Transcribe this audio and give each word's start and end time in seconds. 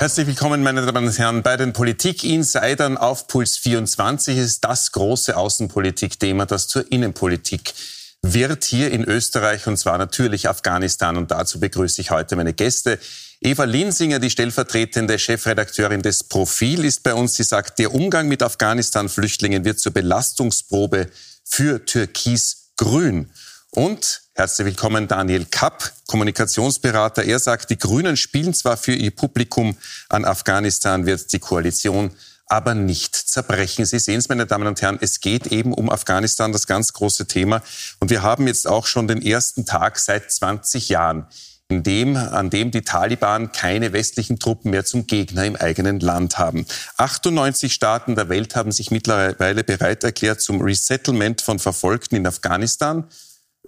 Herzlich 0.00 0.26
willkommen, 0.26 0.62
meine 0.62 0.86
Damen 0.86 1.08
und 1.08 1.18
Herren, 1.18 1.42
bei 1.42 1.58
den 1.58 1.74
Politik-Insidern 1.74 2.96
auf 2.96 3.26
Puls 3.26 3.58
24 3.58 4.38
ist 4.38 4.64
das 4.64 4.92
große 4.92 5.36
Außenpolitik-Thema, 5.36 6.46
das 6.46 6.68
zur 6.68 6.90
Innenpolitik 6.90 7.74
wird 8.22 8.64
hier 8.64 8.92
in 8.92 9.04
Österreich 9.04 9.66
und 9.66 9.76
zwar 9.76 9.98
natürlich 9.98 10.48
Afghanistan. 10.48 11.18
Und 11.18 11.30
dazu 11.30 11.60
begrüße 11.60 12.00
ich 12.00 12.10
heute 12.10 12.34
meine 12.34 12.54
Gäste. 12.54 12.98
Eva 13.42 13.64
Linsinger, 13.64 14.20
die 14.20 14.30
stellvertretende 14.30 15.18
Chefredakteurin 15.18 16.00
des 16.00 16.24
Profil, 16.24 16.86
ist 16.86 17.02
bei 17.02 17.12
uns. 17.12 17.34
Sie 17.34 17.42
sagt, 17.42 17.78
der 17.78 17.94
Umgang 17.94 18.26
mit 18.26 18.42
Afghanistan-Flüchtlingen 18.42 19.66
wird 19.66 19.80
zur 19.80 19.92
Belastungsprobe 19.92 21.10
für 21.44 21.84
Türkis-Grün. 21.84 23.30
Und 23.72 24.22
herzlich 24.40 24.68
willkommen 24.68 25.06
Daniel 25.06 25.44
Kapp, 25.44 25.92
Kommunikationsberater. 26.06 27.24
Er 27.24 27.38
sagt, 27.38 27.68
die 27.68 27.76
Grünen 27.76 28.16
spielen 28.16 28.54
zwar 28.54 28.78
für 28.78 28.94
ihr 28.94 29.10
Publikum, 29.10 29.76
an 30.08 30.24
Afghanistan 30.24 31.04
wird 31.04 31.30
die 31.34 31.40
Koalition 31.40 32.10
aber 32.46 32.74
nicht 32.74 33.14
zerbrechen. 33.14 33.84
Sie 33.84 33.98
sehen 33.98 34.18
es, 34.18 34.30
meine 34.30 34.46
Damen 34.46 34.66
und 34.66 34.80
Herren, 34.80 34.96
es 35.02 35.20
geht 35.20 35.48
eben 35.48 35.74
um 35.74 35.90
Afghanistan, 35.90 36.52
das 36.52 36.66
ganz 36.66 36.94
große 36.94 37.26
Thema. 37.26 37.60
Und 37.98 38.08
wir 38.08 38.22
haben 38.22 38.46
jetzt 38.46 38.66
auch 38.66 38.86
schon 38.86 39.08
den 39.08 39.20
ersten 39.20 39.66
Tag 39.66 39.98
seit 39.98 40.32
20 40.32 40.88
Jahren, 40.88 41.26
in 41.68 41.82
dem, 41.82 42.16
an 42.16 42.48
dem 42.48 42.70
die 42.70 42.80
Taliban 42.80 43.52
keine 43.52 43.92
westlichen 43.92 44.38
Truppen 44.38 44.70
mehr 44.70 44.86
zum 44.86 45.06
Gegner 45.06 45.44
im 45.44 45.54
eigenen 45.54 46.00
Land 46.00 46.38
haben. 46.38 46.64
98 46.96 47.74
Staaten 47.74 48.14
der 48.14 48.30
Welt 48.30 48.56
haben 48.56 48.72
sich 48.72 48.90
mittlerweile 48.90 49.64
bereit 49.64 50.02
erklärt 50.02 50.40
zum 50.40 50.62
Resettlement 50.62 51.42
von 51.42 51.58
Verfolgten 51.58 52.16
in 52.16 52.26
Afghanistan. 52.26 53.04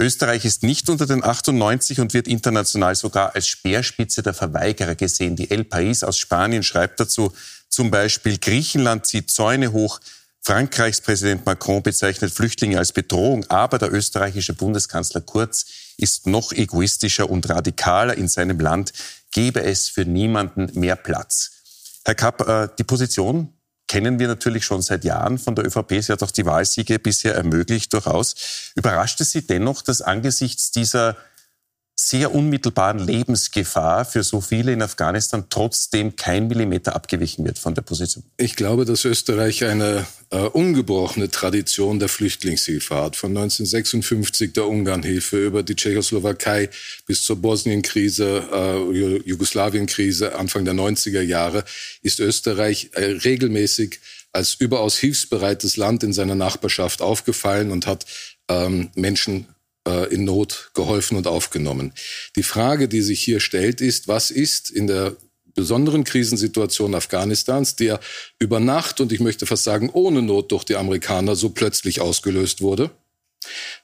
Österreich 0.00 0.44
ist 0.44 0.62
nicht 0.62 0.88
unter 0.88 1.06
den 1.06 1.22
98 1.22 2.00
und 2.00 2.14
wird 2.14 2.26
international 2.26 2.94
sogar 2.94 3.34
als 3.34 3.46
Speerspitze 3.46 4.22
der 4.22 4.34
Verweigerer 4.34 4.94
gesehen. 4.94 5.36
Die 5.36 5.50
El 5.50 5.62
País 5.62 6.04
aus 6.04 6.18
Spanien 6.18 6.62
schreibt 6.62 6.98
dazu 6.98 7.32
zum 7.68 7.90
Beispiel, 7.90 8.38
Griechenland 8.38 9.06
zieht 9.06 9.30
Zäune 9.30 9.72
hoch, 9.72 10.00
Frankreichs 10.44 11.00
Präsident 11.00 11.46
Macron 11.46 11.82
bezeichnet 11.82 12.32
Flüchtlinge 12.32 12.76
als 12.76 12.92
Bedrohung, 12.92 13.44
aber 13.48 13.78
der 13.78 13.92
österreichische 13.92 14.54
Bundeskanzler 14.54 15.20
Kurz 15.20 15.66
ist 15.96 16.26
noch 16.26 16.50
egoistischer 16.50 17.30
und 17.30 17.48
radikaler 17.48 18.16
in 18.16 18.26
seinem 18.26 18.58
Land, 18.58 18.92
gebe 19.30 19.62
es 19.62 19.88
für 19.88 20.04
niemanden 20.04 20.68
mehr 20.78 20.96
Platz. 20.96 21.52
Herr 22.04 22.16
Kapp, 22.16 22.48
äh, 22.48 22.68
die 22.76 22.84
Position 22.84 23.52
kennen 23.88 24.18
wir 24.18 24.28
natürlich 24.28 24.64
schon 24.64 24.82
seit 24.82 25.04
Jahren 25.04 25.38
von 25.38 25.54
der 25.54 25.66
ÖVP. 25.66 26.02
Sie 26.02 26.12
hat 26.12 26.22
auch 26.22 26.30
die 26.30 26.46
Wahlsiege 26.46 26.98
bisher 26.98 27.34
ermöglicht, 27.34 27.92
durchaus. 27.92 28.72
Überrascht 28.74 29.20
es 29.20 29.32
Sie 29.32 29.46
dennoch, 29.46 29.82
dass 29.82 30.00
angesichts 30.00 30.70
dieser 30.70 31.16
sehr 31.94 32.34
unmittelbaren 32.34 32.98
Lebensgefahr 32.98 34.04
für 34.04 34.22
so 34.22 34.40
viele 34.40 34.72
in 34.72 34.82
Afghanistan 34.82 35.44
trotzdem 35.50 36.16
kein 36.16 36.48
Millimeter 36.48 36.94
abgewichen 36.94 37.44
wird 37.44 37.58
von 37.58 37.74
der 37.74 37.82
Position? 37.82 38.24
Ich 38.38 38.56
glaube, 38.56 38.84
dass 38.84 39.04
Österreich 39.04 39.64
eine 39.64 40.06
äh, 40.30 40.38
ungebrochene 40.38 41.30
Tradition 41.30 41.98
der 41.98 42.08
Flüchtlingshilfe 42.08 42.96
hat. 42.96 43.16
Von 43.16 43.30
1956 43.30 44.52
der 44.54 44.66
Ungarnhilfe 44.66 45.44
über 45.44 45.62
die 45.62 45.76
Tschechoslowakei 45.76 46.70
bis 47.06 47.22
zur 47.24 47.36
Bosnienkrise, 47.36 48.48
äh, 48.52 49.18
Jugoslawienkrise 49.24 50.34
Anfang 50.34 50.64
der 50.64 50.74
90er 50.74 51.20
Jahre 51.20 51.64
ist 52.00 52.20
Österreich 52.20 52.90
äh, 52.94 53.04
regelmäßig 53.04 54.00
als 54.32 54.54
überaus 54.54 54.96
hilfsbereites 54.96 55.76
Land 55.76 56.02
in 56.02 56.12
seiner 56.12 56.34
Nachbarschaft 56.34 57.02
aufgefallen 57.02 57.70
und 57.70 57.86
hat 57.86 58.06
ähm, 58.48 58.90
Menschen 58.94 59.46
in 60.10 60.24
Not 60.24 60.70
geholfen 60.74 61.16
und 61.16 61.26
aufgenommen. 61.26 61.92
Die 62.36 62.44
Frage, 62.44 62.86
die 62.86 63.00
sich 63.00 63.20
hier 63.22 63.40
stellt, 63.40 63.80
ist, 63.80 64.06
was 64.06 64.30
ist 64.30 64.70
in 64.70 64.86
der 64.86 65.16
besonderen 65.54 66.04
Krisensituation 66.04 66.94
Afghanistans, 66.94 67.76
der 67.76 68.00
über 68.38 68.60
Nacht 68.60 69.00
und 69.00 69.12
ich 69.12 69.20
möchte 69.20 69.46
fast 69.46 69.64
sagen 69.64 69.90
ohne 69.92 70.22
Not 70.22 70.52
durch 70.52 70.64
die 70.64 70.76
Amerikaner 70.76 71.36
so 71.36 71.50
plötzlich 71.50 72.00
ausgelöst 72.00 72.60
wurde, 72.60 72.90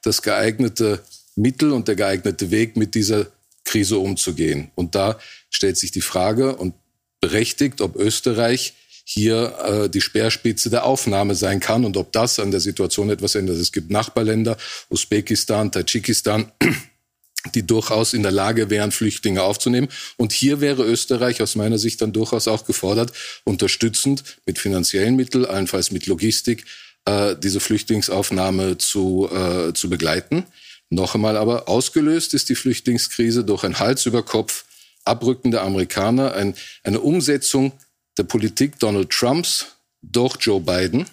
das 0.02 0.22
geeignete 0.22 1.02
Mittel 1.36 1.72
und 1.72 1.88
der 1.88 1.96
geeignete 1.96 2.50
Weg, 2.50 2.76
mit 2.76 2.94
dieser 2.94 3.26
Krise 3.64 3.98
umzugehen. 3.98 4.70
Und 4.74 4.94
da 4.94 5.18
stellt 5.50 5.76
sich 5.76 5.90
die 5.90 6.00
Frage 6.00 6.56
und 6.56 6.74
berechtigt, 7.20 7.80
ob 7.80 7.96
Österreich 7.96 8.74
hier 9.10 9.54
äh, 9.64 9.88
die 9.88 10.02
Speerspitze 10.02 10.68
der 10.68 10.84
Aufnahme 10.84 11.34
sein 11.34 11.60
kann 11.60 11.86
und 11.86 11.96
ob 11.96 12.12
das 12.12 12.38
an 12.38 12.50
der 12.50 12.60
Situation 12.60 13.08
etwas 13.08 13.36
ändert. 13.36 13.56
Es 13.56 13.72
gibt 13.72 13.90
Nachbarländer, 13.90 14.58
Usbekistan, 14.90 15.72
Tadschikistan, 15.72 16.52
die 17.54 17.66
durchaus 17.66 18.12
in 18.12 18.22
der 18.22 18.32
Lage 18.32 18.68
wären, 18.68 18.92
Flüchtlinge 18.92 19.42
aufzunehmen. 19.42 19.88
Und 20.18 20.32
hier 20.32 20.60
wäre 20.60 20.84
Österreich 20.84 21.40
aus 21.40 21.56
meiner 21.56 21.78
Sicht 21.78 22.02
dann 22.02 22.12
durchaus 22.12 22.48
auch 22.48 22.66
gefordert, 22.66 23.12
unterstützend 23.44 24.24
mit 24.44 24.58
finanziellen 24.58 25.16
Mitteln, 25.16 25.46
allenfalls 25.46 25.90
mit 25.90 26.04
Logistik, 26.06 26.66
äh, 27.06 27.34
diese 27.34 27.60
Flüchtlingsaufnahme 27.60 28.76
zu, 28.76 29.26
äh, 29.32 29.72
zu 29.72 29.88
begleiten. 29.88 30.44
Noch 30.90 31.14
einmal 31.14 31.38
aber, 31.38 31.66
ausgelöst 31.66 32.34
ist 32.34 32.50
die 32.50 32.54
Flüchtlingskrise 32.54 33.42
durch 33.42 33.64
ein 33.64 33.78
Hals 33.78 34.04
über 34.04 34.22
Kopf 34.22 34.66
Abrücken 35.06 35.50
der 35.50 35.62
Amerikaner, 35.62 36.34
ein, 36.34 36.54
eine 36.82 37.00
Umsetzung 37.00 37.72
der 38.18 38.24
Politik 38.24 38.78
Donald 38.78 39.10
Trumps 39.10 39.66
durch 40.02 40.36
Joe 40.40 40.60
Biden 40.60 41.06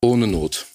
ohne 0.00 0.26
Not. 0.26 0.66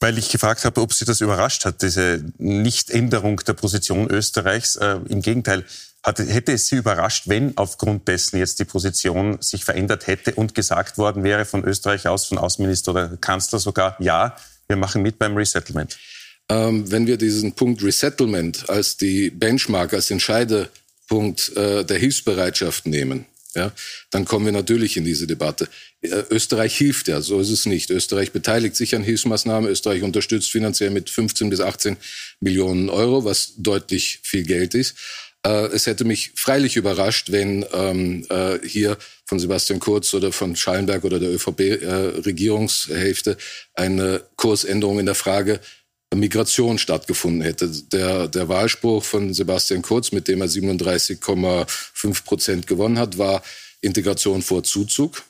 Weil 0.00 0.16
ich 0.18 0.30
gefragt 0.30 0.64
habe, 0.64 0.80
ob 0.80 0.92
Sie 0.94 1.04
das 1.04 1.20
überrascht 1.20 1.64
hat, 1.64 1.82
diese 1.82 2.24
Nichtänderung 2.38 3.36
der 3.46 3.52
Position 3.52 4.10
Österreichs. 4.10 4.76
Äh, 4.76 4.98
Im 5.08 5.20
Gegenteil, 5.20 5.64
hatte, 6.02 6.24
hätte 6.24 6.52
es 6.52 6.66
Sie 6.66 6.76
überrascht, 6.76 7.28
wenn 7.28 7.56
aufgrund 7.56 8.08
dessen 8.08 8.38
jetzt 8.38 8.58
die 8.58 8.64
Position 8.64 9.40
sich 9.42 9.64
verändert 9.64 10.06
hätte 10.06 10.34
und 10.34 10.54
gesagt 10.54 10.96
worden 10.96 11.22
wäre 11.22 11.44
von 11.44 11.64
Österreich 11.64 12.08
aus, 12.08 12.26
von 12.26 12.38
Außenminister 12.38 12.92
oder 12.92 13.16
Kanzler 13.18 13.58
sogar, 13.58 13.96
ja, 14.00 14.36
wir 14.68 14.76
machen 14.76 15.02
mit 15.02 15.18
beim 15.18 15.36
Resettlement? 15.36 15.98
Ähm, 16.48 16.90
wenn 16.90 17.06
wir 17.06 17.18
diesen 17.18 17.52
Punkt 17.52 17.82
Resettlement 17.82 18.70
als 18.70 18.96
die 18.96 19.30
Benchmark, 19.30 19.92
als 19.92 20.10
Entscheidepunkt 20.10 21.54
äh, 21.56 21.84
der 21.84 21.98
Hilfsbereitschaft 21.98 22.86
nehmen, 22.86 23.26
ja, 23.54 23.72
dann 24.10 24.24
kommen 24.24 24.44
wir 24.44 24.52
natürlich 24.52 24.96
in 24.96 25.04
diese 25.04 25.26
Debatte. 25.26 25.68
Äh, 26.02 26.22
Österreich 26.30 26.76
hilft 26.76 27.08
ja, 27.08 27.20
so 27.20 27.40
ist 27.40 27.50
es 27.50 27.66
nicht. 27.66 27.90
Österreich 27.90 28.32
beteiligt 28.32 28.76
sich 28.76 28.94
an 28.94 29.02
Hilfsmaßnahmen. 29.02 29.68
Österreich 29.68 30.02
unterstützt 30.02 30.50
finanziell 30.50 30.90
mit 30.90 31.10
15 31.10 31.50
bis 31.50 31.60
18 31.60 31.96
Millionen 32.40 32.88
Euro, 32.88 33.24
was 33.24 33.54
deutlich 33.56 34.20
viel 34.22 34.44
Geld 34.44 34.74
ist. 34.74 34.94
Äh, 35.44 35.66
es 35.68 35.86
hätte 35.86 36.04
mich 36.04 36.32
freilich 36.34 36.76
überrascht, 36.76 37.32
wenn 37.32 37.64
ähm, 37.72 38.26
äh, 38.28 38.58
hier 38.66 38.98
von 39.24 39.38
Sebastian 39.38 39.80
Kurz 39.80 40.12
oder 40.14 40.32
von 40.32 40.54
Schallenberg 40.54 41.04
oder 41.04 41.18
der 41.18 41.30
ÖVP-Regierungshälfte 41.30 43.38
eine 43.74 44.22
Kursänderung 44.36 44.98
in 44.98 45.06
der 45.06 45.14
Frage 45.14 45.60
Migration 46.14 46.78
stattgefunden 46.78 47.42
hätte. 47.42 47.68
Der, 47.92 48.28
der 48.28 48.48
Wahlspruch 48.48 49.04
von 49.04 49.32
Sebastian 49.32 49.82
Kurz, 49.82 50.12
mit 50.12 50.28
dem 50.28 50.40
er 50.40 50.48
37,5 50.48 52.24
Prozent 52.24 52.66
gewonnen 52.66 52.98
hat, 52.98 53.18
war 53.18 53.42
Integration 53.80 54.42
vor 54.42 54.64
Zuzug. 54.64 55.22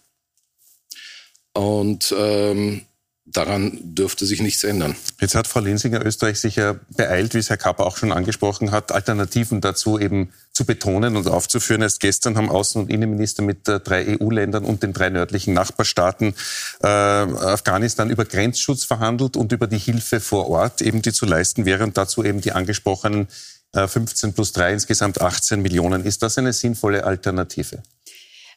Und 1.52 2.14
ähm, 2.16 2.86
daran 3.26 3.78
dürfte 3.82 4.26
sich 4.26 4.40
nichts 4.40 4.64
ändern. 4.64 4.96
Jetzt 5.20 5.34
hat 5.34 5.46
Frau 5.46 5.60
Linsinger 5.60 6.04
Österreich 6.04 6.40
sich 6.40 6.56
ja 6.56 6.76
beeilt, 6.96 7.34
wie 7.34 7.38
es 7.38 7.50
Herr 7.50 7.56
Kapper 7.56 7.86
auch 7.86 7.96
schon 7.96 8.12
angesprochen 8.12 8.70
hat, 8.70 8.92
Alternativen 8.92 9.60
dazu 9.60 9.98
eben 9.98 10.32
zu 10.52 10.64
betonen 10.64 11.16
und 11.16 11.28
aufzuführen. 11.28 11.82
Erst 11.82 12.00
gestern 12.00 12.36
haben 12.36 12.50
Außen- 12.50 12.78
und 12.78 12.90
Innenminister 12.90 13.42
mit 13.42 13.68
äh, 13.68 13.78
drei 13.78 14.18
EU-Ländern 14.20 14.64
und 14.64 14.82
den 14.82 14.92
drei 14.92 15.10
nördlichen 15.10 15.54
Nachbarstaaten 15.54 16.34
äh, 16.82 16.86
Afghanistan 16.86 18.10
über 18.10 18.24
Grenzschutz 18.24 18.84
verhandelt 18.84 19.36
und 19.36 19.52
über 19.52 19.66
die 19.66 19.78
Hilfe 19.78 20.20
vor 20.20 20.48
Ort, 20.48 20.82
eben 20.82 21.02
die 21.02 21.12
zu 21.12 21.26
leisten 21.26 21.64
wäre 21.64 21.84
und 21.84 21.96
dazu 21.96 22.24
eben 22.24 22.40
die 22.40 22.52
angesprochenen 22.52 23.28
äh, 23.72 23.86
15 23.86 24.32
plus 24.32 24.52
3, 24.52 24.72
insgesamt 24.72 25.20
18 25.20 25.62
Millionen. 25.62 26.04
Ist 26.04 26.22
das 26.22 26.36
eine 26.38 26.52
sinnvolle 26.52 27.04
Alternative? 27.04 27.82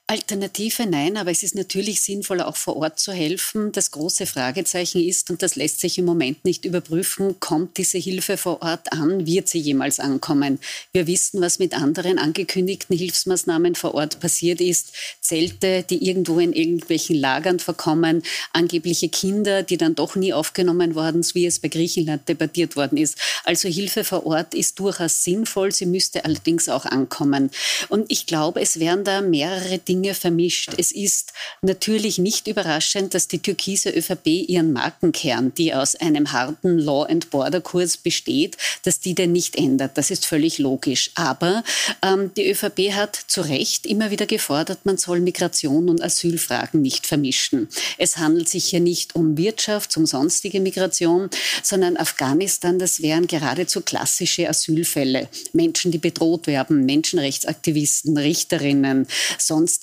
Alternative 0.05 0.85
nein, 0.85 1.15
aber 1.15 1.31
es 1.31 1.43
ist 1.43 1.55
natürlich 1.55 2.01
sinnvoller, 2.01 2.49
auch 2.49 2.57
vor 2.57 2.75
Ort 2.75 2.99
zu 2.99 3.13
helfen. 3.13 3.71
Das 3.71 3.91
große 3.91 4.25
Fragezeichen 4.25 5.01
ist, 5.01 5.29
und 5.29 5.41
das 5.41 5.55
lässt 5.55 5.79
sich 5.79 5.97
im 5.97 6.03
Moment 6.03 6.43
nicht 6.43 6.65
überprüfen, 6.65 7.39
kommt 7.39 7.77
diese 7.77 7.99
Hilfe 7.99 8.35
vor 8.35 8.61
Ort 8.61 8.91
an? 8.91 9.25
Wird 9.25 9.47
sie 9.47 9.59
jemals 9.59 10.01
ankommen? 10.01 10.59
Wir 10.91 11.07
wissen, 11.07 11.39
was 11.39 11.57
mit 11.57 11.73
anderen 11.73 12.19
angekündigten 12.19 12.97
Hilfsmaßnahmen 12.97 13.75
vor 13.75 13.93
Ort 13.93 14.19
passiert 14.19 14.59
ist. 14.59 14.91
Zelte, 15.21 15.85
die 15.89 16.05
irgendwo 16.05 16.37
in 16.37 16.51
irgendwelchen 16.51 17.15
Lagern 17.15 17.59
verkommen, 17.59 18.23
angebliche 18.51 19.07
Kinder, 19.07 19.63
die 19.63 19.77
dann 19.77 19.95
doch 19.95 20.17
nie 20.17 20.33
aufgenommen 20.33 20.95
worden, 20.95 21.25
wie 21.33 21.45
es 21.45 21.59
bei 21.59 21.69
Griechenland 21.69 22.27
debattiert 22.27 22.75
worden 22.75 22.97
ist. 22.97 23.17
Also 23.45 23.69
Hilfe 23.69 24.03
vor 24.03 24.25
Ort 24.25 24.53
ist 24.53 24.79
durchaus 24.79 25.23
sinnvoll, 25.23 25.71
sie 25.71 25.85
müsste 25.85 26.25
allerdings 26.25 26.67
auch 26.67 26.85
ankommen. 26.85 27.51
Und 27.87 28.11
ich 28.11 28.25
glaube, 28.25 28.59
es 28.59 28.81
werden 28.81 29.05
da 29.05 29.21
mehrere 29.21 29.77
Dinge 29.77 29.92
Dinge 29.93 30.15
vermischt. 30.15 30.71
Es 30.77 30.91
ist 30.91 31.33
natürlich 31.61 32.17
nicht 32.17 32.47
überraschend, 32.47 33.13
dass 33.13 33.27
die 33.27 33.37
türkise 33.37 33.91
ÖVP 33.91 34.25
ihren 34.25 34.73
Markenkern, 34.73 35.53
die 35.53 35.71
aus 35.71 35.95
einem 35.95 36.31
harten 36.31 36.79
Law 36.79 37.03
and 37.03 37.29
Border 37.29 37.61
Kurs 37.61 37.97
besteht, 37.97 38.57
dass 38.81 38.99
die 38.99 39.13
den 39.13 39.31
nicht 39.31 39.55
ändert. 39.55 39.95
Das 39.99 40.09
ist 40.09 40.25
völlig 40.25 40.57
logisch. 40.57 41.11
Aber 41.13 41.63
ähm, 42.01 42.31
die 42.35 42.49
ÖVP 42.49 42.93
hat 42.93 43.15
zu 43.27 43.41
Recht 43.41 43.85
immer 43.85 44.09
wieder 44.09 44.25
gefordert, 44.25 44.79
man 44.83 44.97
soll 44.97 45.19
Migration 45.19 45.89
und 45.89 46.01
Asylfragen 46.01 46.81
nicht 46.81 47.05
vermischen. 47.05 47.67
Es 47.99 48.17
handelt 48.17 48.49
sich 48.49 48.65
hier 48.65 48.79
nicht 48.79 49.15
um 49.15 49.37
Wirtschaft, 49.37 49.95
um 49.95 50.07
sonstige 50.07 50.59
Migration, 50.59 51.29
sondern 51.61 51.97
Afghanistan, 51.97 52.79
das 52.79 53.03
wären 53.03 53.27
geradezu 53.27 53.81
klassische 53.81 54.49
Asylfälle. 54.49 55.29
Menschen, 55.53 55.91
die 55.91 55.99
bedroht 55.99 56.47
werden, 56.47 56.87
Menschenrechtsaktivisten, 56.87 58.17
Richterinnen, 58.17 59.05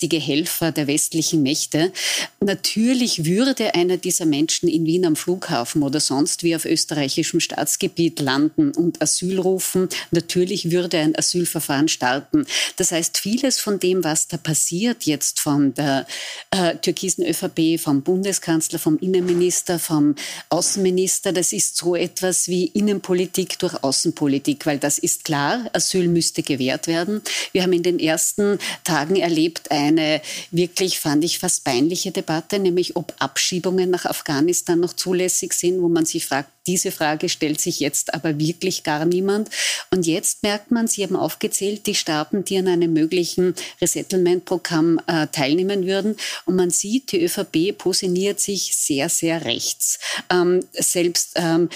sonstige 0.01 0.19
Helfer 0.19 0.71
der 0.71 0.87
westlichen 0.87 1.43
Mächte. 1.43 1.91
Natürlich 2.39 3.23
würde 3.23 3.75
einer 3.75 3.97
dieser 3.97 4.25
Menschen 4.25 4.67
in 4.67 4.87
Wien 4.87 5.05
am 5.05 5.15
Flughafen 5.15 5.83
oder 5.83 5.99
sonst 5.99 6.41
wie 6.41 6.55
auf 6.55 6.65
österreichischem 6.65 7.39
Staatsgebiet 7.39 8.19
landen 8.19 8.71
und 8.71 8.99
Asyl 8.99 9.39
rufen. 9.39 9.89
Natürlich 10.09 10.71
würde 10.71 10.97
ein 10.97 11.15
Asylverfahren 11.15 11.87
starten. 11.87 12.47
Das 12.77 12.91
heißt, 12.91 13.19
vieles 13.19 13.59
von 13.59 13.79
dem, 13.79 14.03
was 14.03 14.27
da 14.27 14.37
passiert 14.37 15.03
jetzt 15.03 15.39
von 15.39 15.75
der 15.75 16.07
äh, 16.49 16.77
türkisen 16.77 17.23
ÖVP, 17.23 17.79
vom 17.79 18.01
Bundeskanzler, 18.01 18.79
vom 18.79 18.97
Innenminister, 18.97 19.77
vom 19.77 20.15
Außenminister, 20.49 21.31
das 21.31 21.53
ist 21.53 21.77
so 21.77 21.95
etwas 21.95 22.47
wie 22.47 22.65
Innenpolitik 22.65 23.59
durch 23.59 23.83
Außenpolitik, 23.83 24.65
weil 24.65 24.79
das 24.79 24.97
ist 24.97 25.25
klar, 25.25 25.69
Asyl 25.73 26.07
müsste 26.07 26.41
gewährt 26.41 26.87
werden. 26.87 27.21
Wir 27.51 27.61
haben 27.61 27.73
in 27.73 27.83
den 27.83 27.99
ersten 27.99 28.57
Tagen 28.83 29.15
erlebt 29.15 29.69
eine 29.97 30.21
wirklich, 30.51 30.99
fand 30.99 31.23
ich, 31.23 31.39
fast 31.39 31.63
peinliche 31.63 32.11
Debatte, 32.11 32.59
nämlich 32.59 32.95
ob 32.95 33.13
Abschiebungen 33.19 33.89
nach 33.89 34.05
Afghanistan 34.05 34.79
noch 34.79 34.93
zulässig 34.93 35.53
sind, 35.53 35.81
wo 35.81 35.89
man 35.89 36.05
sich 36.05 36.25
fragt, 36.25 36.49
diese 36.67 36.91
Frage 36.91 37.27
stellt 37.29 37.59
sich 37.59 37.79
jetzt 37.79 38.13
aber 38.13 38.37
wirklich 38.37 38.83
gar 38.83 39.05
niemand. 39.05 39.49
Und 39.89 40.05
jetzt 40.05 40.43
merkt 40.43 40.69
man, 40.71 40.87
Sie 40.87 41.03
haben 41.03 41.15
aufgezählt, 41.15 41.87
die 41.87 41.95
Staaten, 41.95 42.43
die 42.43 42.57
an 42.57 42.67
einem 42.67 42.93
möglichen 42.93 43.55
Resettlement-Programm 43.81 44.99
äh, 45.07 45.27
teilnehmen 45.27 45.85
würden. 45.85 46.17
Und 46.45 46.55
man 46.55 46.69
sieht, 46.69 47.11
die 47.11 47.23
ÖVP 47.23 47.77
positioniert 47.77 48.39
sich 48.39 48.75
sehr, 48.75 49.09
sehr 49.09 49.45
rechts. 49.45 49.99
Ähm, 50.29 50.59
selbst 50.73 51.31
ähm, 51.35 51.69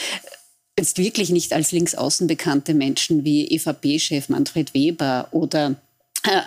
jetzt 0.78 0.98
wirklich 0.98 1.30
nicht 1.30 1.54
als 1.54 1.72
linksaußen 1.72 2.28
bekannte 2.28 2.74
Menschen 2.74 3.24
wie 3.24 3.48
EVP-Chef 3.48 4.30
Manfred 4.30 4.74
Weber 4.74 5.30
oder 5.32 5.76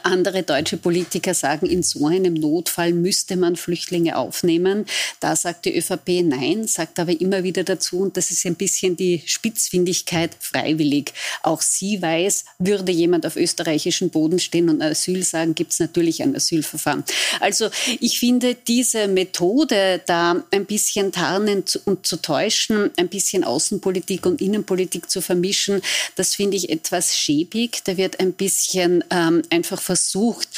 andere 0.03 0.43
deutsche 0.43 0.77
Politiker 0.77 1.35
sagen, 1.35 1.67
in 1.67 1.83
so 1.83 2.07
einem 2.07 2.35
Notfall 2.35 2.93
müsste 2.93 3.37
man 3.37 3.57
Flüchtlinge 3.57 4.17
aufnehmen. 4.17 4.87
Da 5.21 5.37
sagt 5.37 5.65
die 5.65 5.77
ÖVP 5.77 6.23
nein, 6.25 6.67
sagt 6.67 6.99
aber 6.99 7.21
immer 7.21 7.43
wieder 7.45 7.65
dazu, 7.65 8.01
und 8.01 8.17
das 8.17 8.31
ist 8.31 8.45
ein 8.47 8.55
bisschen 8.55 8.97
die 8.97 9.23
Spitzfindigkeit 9.27 10.37
freiwillig. 10.41 11.13
Auch 11.43 11.61
sie 11.63 12.01
weiß, 12.01 12.45
würde 12.59 12.93
jemand 12.93 13.27
auf 13.27 13.37
österreichischem 13.37 14.11
Boden 14.11 14.39
stehen 14.39 14.69
und 14.69 14.83
Asyl 14.83 15.23
sagen, 15.23 15.55
gibt 15.55 15.73
es 15.73 15.81
natürlich 15.81 16.23
ein 16.23 16.35
Asylverfahren. 16.35 17.05
Also 17.41 17.71
ich 18.01 18.19
finde 18.19 18.55
diese 18.55 19.09
Methode, 19.09 20.01
da 20.07 20.45
ein 20.51 20.67
bisschen 20.67 21.13
tarnen 21.13 21.65
und 21.85 22.07
zu 22.07 22.17
täuschen, 22.17 22.91
ein 22.97 23.09
bisschen 23.09 23.45
Außenpolitik 23.45 24.27
und 24.27 24.41
Innenpolitik 24.41 25.11
zu 25.11 25.21
vermischen, 25.21 25.83
das 26.17 26.35
finde 26.35 26.57
ich 26.57 26.71
etwas 26.71 27.17
schäbig. 27.17 27.83
Da 27.85 27.97
wird 27.97 28.21
ein 28.21 28.33
bisschen 28.33 29.05
ähm, 29.11 29.43
ein 29.51 29.65
einfach 29.69 29.82
versucht, 29.82 30.49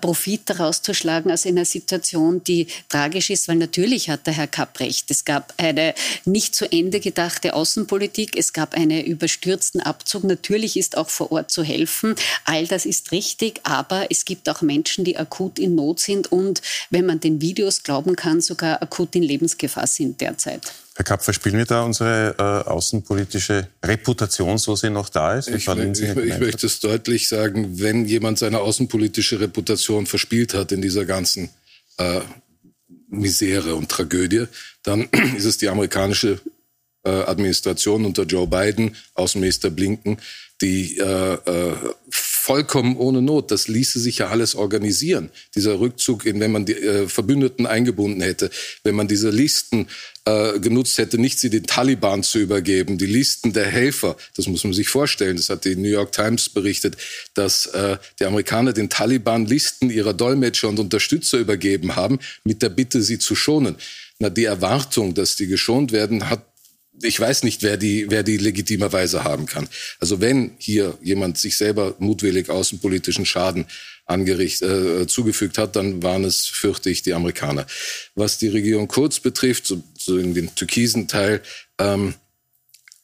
Profit 0.00 0.42
daraus 0.46 0.82
zu 0.82 0.92
schlagen 0.92 1.30
aus 1.30 1.46
einer 1.46 1.64
Situation, 1.64 2.42
die 2.44 2.66
tragisch 2.88 3.30
ist, 3.30 3.48
weil 3.48 3.56
natürlich 3.56 4.10
hat 4.10 4.26
der 4.26 4.34
Herr 4.34 4.46
Kapp 4.46 4.78
recht. 4.80 5.10
Es 5.10 5.24
gab 5.24 5.54
eine 5.56 5.94
nicht 6.24 6.54
zu 6.54 6.70
Ende 6.70 7.00
gedachte 7.00 7.54
Außenpolitik, 7.54 8.36
es 8.36 8.52
gab 8.52 8.74
einen 8.74 9.04
überstürzten 9.04 9.80
Abzug. 9.80 10.24
Natürlich 10.24 10.76
ist 10.76 10.96
auch 10.96 11.08
vor 11.08 11.32
Ort 11.32 11.50
zu 11.50 11.62
helfen. 11.62 12.14
All 12.44 12.66
das 12.66 12.84
ist 12.84 13.12
richtig, 13.12 13.60
aber 13.62 14.06
es 14.10 14.24
gibt 14.24 14.48
auch 14.48 14.60
Menschen, 14.60 15.04
die 15.04 15.16
akut 15.16 15.58
in 15.58 15.74
Not 15.74 16.00
sind 16.00 16.30
und, 16.30 16.60
wenn 16.90 17.06
man 17.06 17.20
den 17.20 17.40
Videos 17.40 17.82
glauben 17.82 18.16
kann, 18.16 18.40
sogar 18.40 18.82
akut 18.82 19.14
in 19.14 19.22
Lebensgefahr 19.22 19.86
sind 19.86 20.20
derzeit. 20.20 20.72
Herr 20.98 21.04
Kapfer, 21.04 21.32
spielen 21.32 21.56
wir 21.56 21.64
da 21.64 21.84
unsere 21.84 22.34
äh, 22.36 22.68
außenpolitische 22.68 23.68
Reputation, 23.84 24.58
so 24.58 24.74
sie 24.74 24.90
noch 24.90 25.08
da 25.08 25.34
ist? 25.34 25.46
Ich, 25.46 25.68
ich, 25.68 26.00
ich 26.02 26.38
möchte 26.40 26.66
es 26.66 26.80
deutlich 26.80 27.28
sagen, 27.28 27.78
wenn 27.78 28.04
jemand 28.04 28.40
seine 28.40 28.58
außenpolitische 28.58 29.38
Reputation 29.38 30.06
verspielt 30.06 30.54
hat 30.54 30.72
in 30.72 30.82
dieser 30.82 31.04
ganzen 31.04 31.50
äh, 31.98 32.20
Misere 33.08 33.76
und 33.76 33.88
Tragödie, 33.88 34.46
dann 34.82 35.02
ist 35.36 35.44
es 35.44 35.58
die 35.58 35.68
amerikanische 35.68 36.40
äh, 37.04 37.10
Administration 37.10 38.04
unter 38.04 38.24
Joe 38.24 38.48
Biden, 38.48 38.96
Außenminister 39.14 39.70
Blinken, 39.70 40.18
die 40.60 40.98
äh, 40.98 41.34
äh, 41.34 41.76
vollkommen 42.38 42.96
ohne 42.96 43.20
Not. 43.20 43.50
Das 43.50 43.68
ließe 43.68 43.98
sich 43.98 44.18
ja 44.18 44.28
alles 44.28 44.54
organisieren. 44.54 45.30
Dieser 45.54 45.80
Rückzug, 45.80 46.24
in, 46.24 46.40
wenn 46.40 46.52
man 46.52 46.64
die 46.64 46.74
äh, 46.74 47.08
Verbündeten 47.08 47.66
eingebunden 47.66 48.22
hätte, 48.22 48.50
wenn 48.84 48.94
man 48.94 49.08
diese 49.08 49.30
Listen 49.30 49.88
äh, 50.24 50.58
genutzt 50.60 50.98
hätte, 50.98 51.18
nicht 51.18 51.38
sie 51.40 51.50
den 51.50 51.64
Taliban 51.64 52.22
zu 52.22 52.38
übergeben, 52.38 52.96
die 52.96 53.06
Listen 53.06 53.52
der 53.52 53.66
Helfer, 53.66 54.16
das 54.36 54.46
muss 54.46 54.64
man 54.64 54.72
sich 54.72 54.88
vorstellen. 54.88 55.36
Das 55.36 55.50
hat 55.50 55.64
die 55.64 55.76
New 55.76 55.88
York 55.88 56.12
Times 56.12 56.48
berichtet, 56.48 56.96
dass 57.34 57.66
äh, 57.66 57.98
die 58.20 58.24
Amerikaner 58.24 58.72
den 58.72 58.88
Taliban 58.88 59.46
Listen 59.46 59.90
ihrer 59.90 60.14
Dolmetscher 60.14 60.68
und 60.68 60.78
Unterstützer 60.78 61.38
übergeben 61.38 61.96
haben, 61.96 62.18
mit 62.44 62.62
der 62.62 62.70
Bitte, 62.70 63.02
sie 63.02 63.18
zu 63.18 63.34
schonen. 63.34 63.76
Na, 64.20 64.30
die 64.30 64.44
Erwartung, 64.44 65.14
dass 65.14 65.36
die 65.36 65.46
geschont 65.46 65.92
werden, 65.92 66.28
hat 66.28 66.47
ich 67.02 67.18
weiß 67.18 67.42
nicht, 67.44 67.62
wer 67.62 67.76
die, 67.76 68.10
wer 68.10 68.22
die 68.22 68.36
legitimerweise 68.36 69.24
haben 69.24 69.46
kann. 69.46 69.68
Also 70.00 70.20
wenn 70.20 70.52
hier 70.58 70.96
jemand 71.02 71.38
sich 71.38 71.56
selber 71.56 71.94
mutwillig 71.98 72.50
außenpolitischen 72.50 73.26
Schaden 73.26 73.66
angerichtet, 74.06 75.02
äh, 75.02 75.06
zugefügt 75.06 75.58
hat, 75.58 75.76
dann 75.76 76.02
waren 76.02 76.24
es, 76.24 76.46
fürchte 76.46 76.90
ich, 76.90 77.02
die 77.02 77.12
Amerikaner. 77.12 77.66
Was 78.14 78.38
die 78.38 78.48
Regierung 78.48 78.88
Kurz 78.88 79.20
betrifft, 79.20 79.66
so, 79.66 79.82
so 79.98 80.18
in 80.18 80.34
dem 80.34 80.54
türkisen 80.54 81.08
Teil, 81.08 81.42
ähm, 81.78 82.14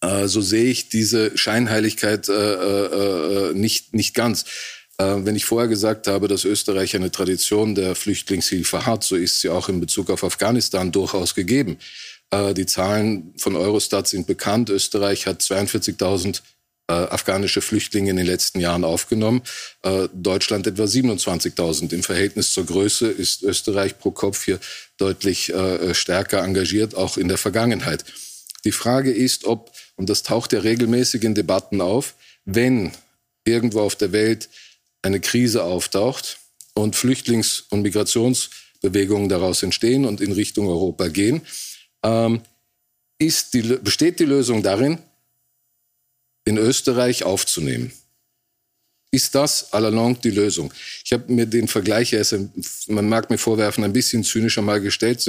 äh, 0.01 0.27
so 0.27 0.41
sehe 0.41 0.65
ich 0.65 0.89
diese 0.89 1.37
Scheinheiligkeit 1.37 2.29
äh, 2.29 2.33
äh, 2.33 3.51
äh 3.51 3.55
nicht, 3.55 3.95
nicht 3.95 4.15
ganz. 4.15 4.45
Äh, 4.99 5.17
wenn 5.25 5.37
ich 5.37 5.45
vorher 5.45 5.69
gesagt 5.69 6.07
habe, 6.07 6.29
dass 6.29 6.45
Österreich 6.45 6.95
eine 6.95 7.11
Tradition 7.11 7.75
der 7.75 7.95
Flüchtlingshilfe 7.95 8.87
hat, 8.87 9.03
so 9.03 9.17
ist 9.17 9.41
sie 9.41 9.49
auch 9.49 9.69
in 9.69 9.81
Bezug 9.81 10.09
auf 10.11 10.23
Afghanistan 10.23 10.93
durchaus 10.93 11.35
gegeben. 11.35 11.79
Äh, 12.31 12.55
die 12.55 12.67
Zahlen 12.67 13.35
von 13.37 13.57
Eurostat 13.57 14.09
sind 14.09 14.27
bekannt. 14.27 14.71
Österreich 14.71 15.27
hat 15.27 15.41
42.000 15.41 16.41
äh, 16.87 16.93
afghanische 16.93 17.63
Flüchtlinge 17.63 18.11
in 18.11 18.17
den 18.17 18.27
letzten 18.27 18.61
Jahren 18.61 18.85
aufgenommen. 18.85 19.43
Äh, 19.83 20.09
Deutschland 20.13 20.67
etwa 20.67 20.85
27.000. 20.85 21.93
Im 21.93 22.03
Verhältnis 22.03 22.53
zur 22.53 22.67
Größe 22.67 23.09
ist 23.09 23.43
Österreich 23.43 23.99
pro 23.99 24.11
Kopf 24.11 24.45
hier 24.45 24.59
deutlich 24.97 25.53
stärker 25.93 26.45
engagiert, 26.45 26.95
auch 26.95 27.17
in 27.17 27.27
der 27.27 27.37
Vergangenheit. 27.37 28.05
Die 28.65 28.71
Frage 28.71 29.11
ist, 29.11 29.45
ob, 29.45 29.73
und 29.97 30.09
das 30.09 30.23
taucht 30.23 30.53
ja 30.53 30.61
regelmäßig 30.61 31.25
in 31.25 31.35
Debatten 31.35 31.81
auf, 31.81 32.15
wenn 32.45 32.93
irgendwo 33.45 33.81
auf 33.81 33.97
der 33.97 34.13
Welt 34.13 34.49
eine 35.03 35.21
Krise 35.21 35.65
auftaucht 35.65 36.39
und 36.75 36.97
Flüchtlings- 36.97 37.65
und 37.71 37.83
Migrationsbewegungen 37.83 39.29
daraus 39.29 39.63
entstehen 39.63 40.05
und 40.05 40.21
in 40.21 40.33
Richtung 40.33 40.69
Europa 40.69 41.09
gehen, 41.09 41.43
ähm, 42.05 42.43
ist 43.19 43.55
die, 43.55 43.63
besteht 43.63 44.21
die 44.21 44.25
Lösung 44.25 44.63
darin, 44.63 44.99
in 46.45 46.59
Österreich 46.59 47.25
aufzunehmen. 47.25 47.91
Ist 49.11 49.35
das 49.35 49.73
allalong 49.73 50.21
die 50.21 50.31
Lösung? 50.31 50.73
Ich 51.05 51.13
habe 51.13 51.33
mir 51.33 51.47
den 51.47 51.69
Vergleich, 51.69 52.15
man 52.89 53.09
mag 53.09 53.31
mir 53.31 53.39
vorwerfen, 53.39 53.85
ein 53.85 53.93
bisschen 53.93 54.25
zynischer 54.25 54.61
mal 54.61 54.81
gestellt. 54.81 55.25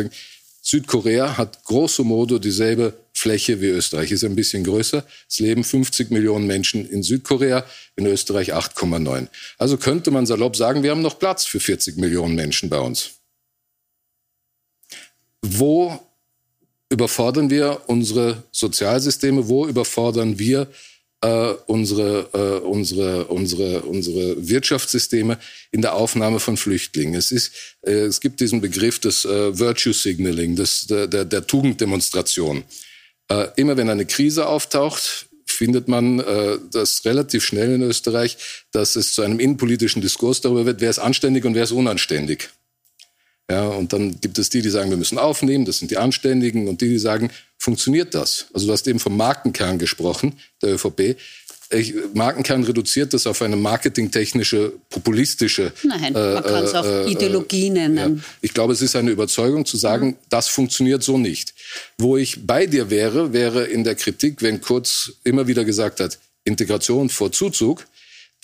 Südkorea 0.62 1.38
hat 1.38 1.63
grosso 1.63 2.03
modo 2.03 2.39
dieselbe 2.39 2.98
Fläche 3.13 3.62
wie 3.62 3.67
Österreich, 3.67 4.12
ist 4.12 4.24
ein 4.24 4.36
bisschen 4.36 4.63
größer. 4.63 5.05
Es 5.29 5.39
leben 5.39 5.63
50 5.63 6.10
Millionen 6.10 6.48
Menschen 6.48 6.89
in 6.89 7.03
Südkorea, 7.03 7.63
in 7.96 8.08
Österreich 8.08 8.53
8,9. 8.53 9.27
Also 9.60 9.77
könnte 9.77 10.10
man 10.10 10.25
salopp 10.25 10.55
sagen, 10.55 10.82
wir 10.82 10.89
haben 10.89 11.03
noch 11.03 11.20
Platz 11.20 11.46
für 11.46 11.60
40 11.60 11.98
Millionen 11.98 12.34
Menschen 12.34 12.70
bei 12.70 12.79
uns. 12.79 13.12
Wo 15.44 16.05
überfordern 16.89 17.50
wir 17.50 17.82
unsere 17.88 18.44
Sozialsysteme? 18.51 19.48
Wo 19.48 19.68
überfordern 19.68 20.39
wir 20.39 20.68
äh, 21.22 21.54
unsere, 21.68 22.30
äh, 22.34 22.65
unsere, 22.65 23.25
unsere, 23.25 23.82
unsere 23.82 24.48
Wirtschaftssysteme 24.48 25.39
in 25.72 25.82
der 25.82 25.96
Aufnahme 25.96 26.39
von 26.39 26.58
Flüchtlingen? 26.58 27.15
Es, 27.15 27.32
ist, 27.32 27.51
äh, 27.82 27.92
es 27.92 28.22
gibt 28.22 28.39
diesen 28.39 28.62
Begriff 28.62 29.00
des 29.00 29.25
äh, 29.25 29.58
Virtue 29.58 29.94
Signaling, 29.94 30.56
des, 30.56 30.88
der, 30.88 31.08
der, 31.08 31.25
der 31.25 31.48
Tugenddemonstration. 31.48 32.63
Äh, 33.30 33.48
immer 33.56 33.75
wenn 33.77 33.89
eine 33.89 34.06
Krise 34.06 34.48
auftaucht, 34.48 35.27
findet 35.46 35.88
man 35.88 36.20
äh, 36.20 36.58
das 36.72 37.06
relativ 37.06 37.44
schnell 37.44 37.75
in 37.75 37.82
Österreich, 37.82 38.38
dass 38.72 38.96
es 38.96 39.13
zu 39.13 39.22
einem 39.22 39.39
innenpolitischen 39.39 40.01
Diskurs 40.01 40.42
darüber 40.42 40.65
wird, 40.65 40.82
wer 40.82 40.89
ist 40.89 41.00
anständig 41.00 41.46
und 41.46 41.56
wer 41.56 41.63
ist 41.63 41.72
unanständig. 41.72 42.50
Ja, 43.50 43.68
und 43.68 43.94
dann 43.94 44.20
gibt 44.22 44.40
es 44.40 44.50
die, 44.50 44.62
die 44.62 44.70
sagen, 44.70 44.90
wir 44.90 44.98
müssen 44.98 45.20
aufnehmen, 45.20 45.66
das 45.66 45.78
sind 45.80 45.92
die 45.92 45.98
Anständigen, 45.98 46.68
und 46.68 46.82
die, 46.82 46.90
die 46.90 46.98
sagen, 46.98 47.30
funktioniert 47.58 48.16
das? 48.16 48.48
Also 48.54 48.66
du 48.68 48.74
hast 48.74 48.88
eben 48.88 49.00
vom 49.00 49.16
Markenkern 49.18 49.78
gesprochen, 49.78 50.34
der 50.62 50.74
ÖVP. 50.74 51.16
Ich, 51.72 51.96
Markenkern 52.14 52.64
reduziert 52.64 53.14
das 53.14 53.25
auf 53.25 53.42
eine 53.42 53.56
marketingtechnische, 53.56 54.74
populistische. 54.90 55.74
Nein, 55.84 56.14
man 56.14 56.44
kann 56.44 56.64
es 56.64 56.75
auch 56.75 56.86
äh, 56.86 57.12
Ideologie 57.12 57.72
nennen. 57.72 58.18
Ja. 58.18 58.24
Ich 58.42 58.54
glaube, 58.54 58.74
es 58.74 58.82
ist 58.82 58.96
eine 58.96 59.10
Überzeugung 59.10 59.66
zu 59.66 59.78
sagen, 59.78 60.08
mhm. 60.08 60.16
das 60.30 60.48
funktioniert 60.48 61.04
so 61.04 61.18
nicht. 61.18 61.54
Wo 61.98 62.18
ich 62.18 62.46
bei 62.46 62.68
dir 62.68 62.92
wäre, 62.92 63.34
wäre 63.34 63.66
in 63.66 63.84
der 63.84 63.96
Kritik, 63.96 64.42
wenn 64.42 64.62
Kurz 64.62 65.14
immer 65.24 65.48
wieder 65.48 65.66
gesagt 65.66 66.00
hat, 66.00 66.20
Integration 66.44 67.10
vor 67.10 67.32
Zuzug, 67.32 67.86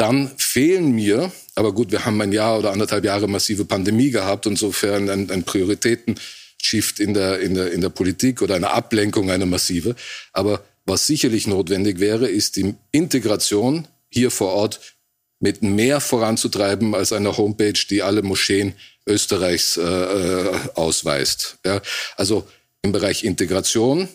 dann 0.02 0.32
fehlen 0.36 0.94
mir, 0.94 1.32
aber 1.54 1.74
gut, 1.74 1.92
wir 1.92 2.06
haben 2.06 2.20
ein 2.22 2.32
Jahr 2.32 2.58
oder 2.58 2.72
anderthalb 2.72 3.06
Jahre 3.06 3.28
massive 3.28 3.66
Pandemie 3.66 4.10
gehabt, 4.10 4.48
insofern 4.48 5.08
ein, 5.12 5.30
ein 5.30 5.44
Prioritäten-Shift 5.44 7.00
in 7.00 7.14
der, 7.14 7.40
in, 7.40 7.54
der, 7.54 7.72
in 7.72 7.82
der 7.82 7.90
Politik 7.90 8.42
oder 8.42 8.56
eine 8.56 8.72
Ablenkung, 8.72 9.30
eine 9.30 9.46
massive. 9.46 9.96
Aber 10.34 10.64
was 10.86 11.06
sicherlich 11.06 11.46
notwendig 11.46 12.00
wäre, 12.00 12.28
ist 12.28 12.56
die 12.56 12.74
Integration 12.92 13.88
hier 14.10 14.32
vor 14.32 14.54
Ort 14.54 14.80
mit 15.40 15.62
mehr 15.62 16.02
voranzutreiben 16.02 16.96
als 16.96 17.14
eine 17.14 17.38
Homepage, 17.38 17.80
die 17.88 18.02
alle 18.02 18.24
Moscheen 18.24 18.74
Österreichs 19.06 19.78
äh, 19.78 19.84
äh 19.84 20.60
ausweist. 20.74 21.60
Ja, 21.64 21.80
also 22.16 22.48
im 22.82 22.92
Bereich 22.92 23.24
Integration 23.24 24.08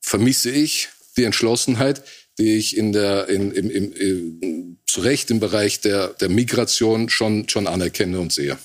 vermisse 0.00 0.50
ich 0.50 0.88
die 1.18 1.24
Entschlossenheit, 1.24 2.02
die 2.38 2.56
ich 2.56 2.76
in 2.76 2.92
der, 2.92 3.28
in, 3.28 3.52
im, 3.52 3.70
im, 3.70 3.92
im, 3.92 4.78
zu 4.86 5.00
Recht 5.00 5.30
im 5.30 5.40
Bereich 5.40 5.80
der, 5.80 6.08
der 6.08 6.28
Migration 6.28 7.08
schon, 7.08 7.48
schon 7.48 7.66
anerkenne 7.66 8.20
und 8.20 8.32
sehe. 8.32 8.58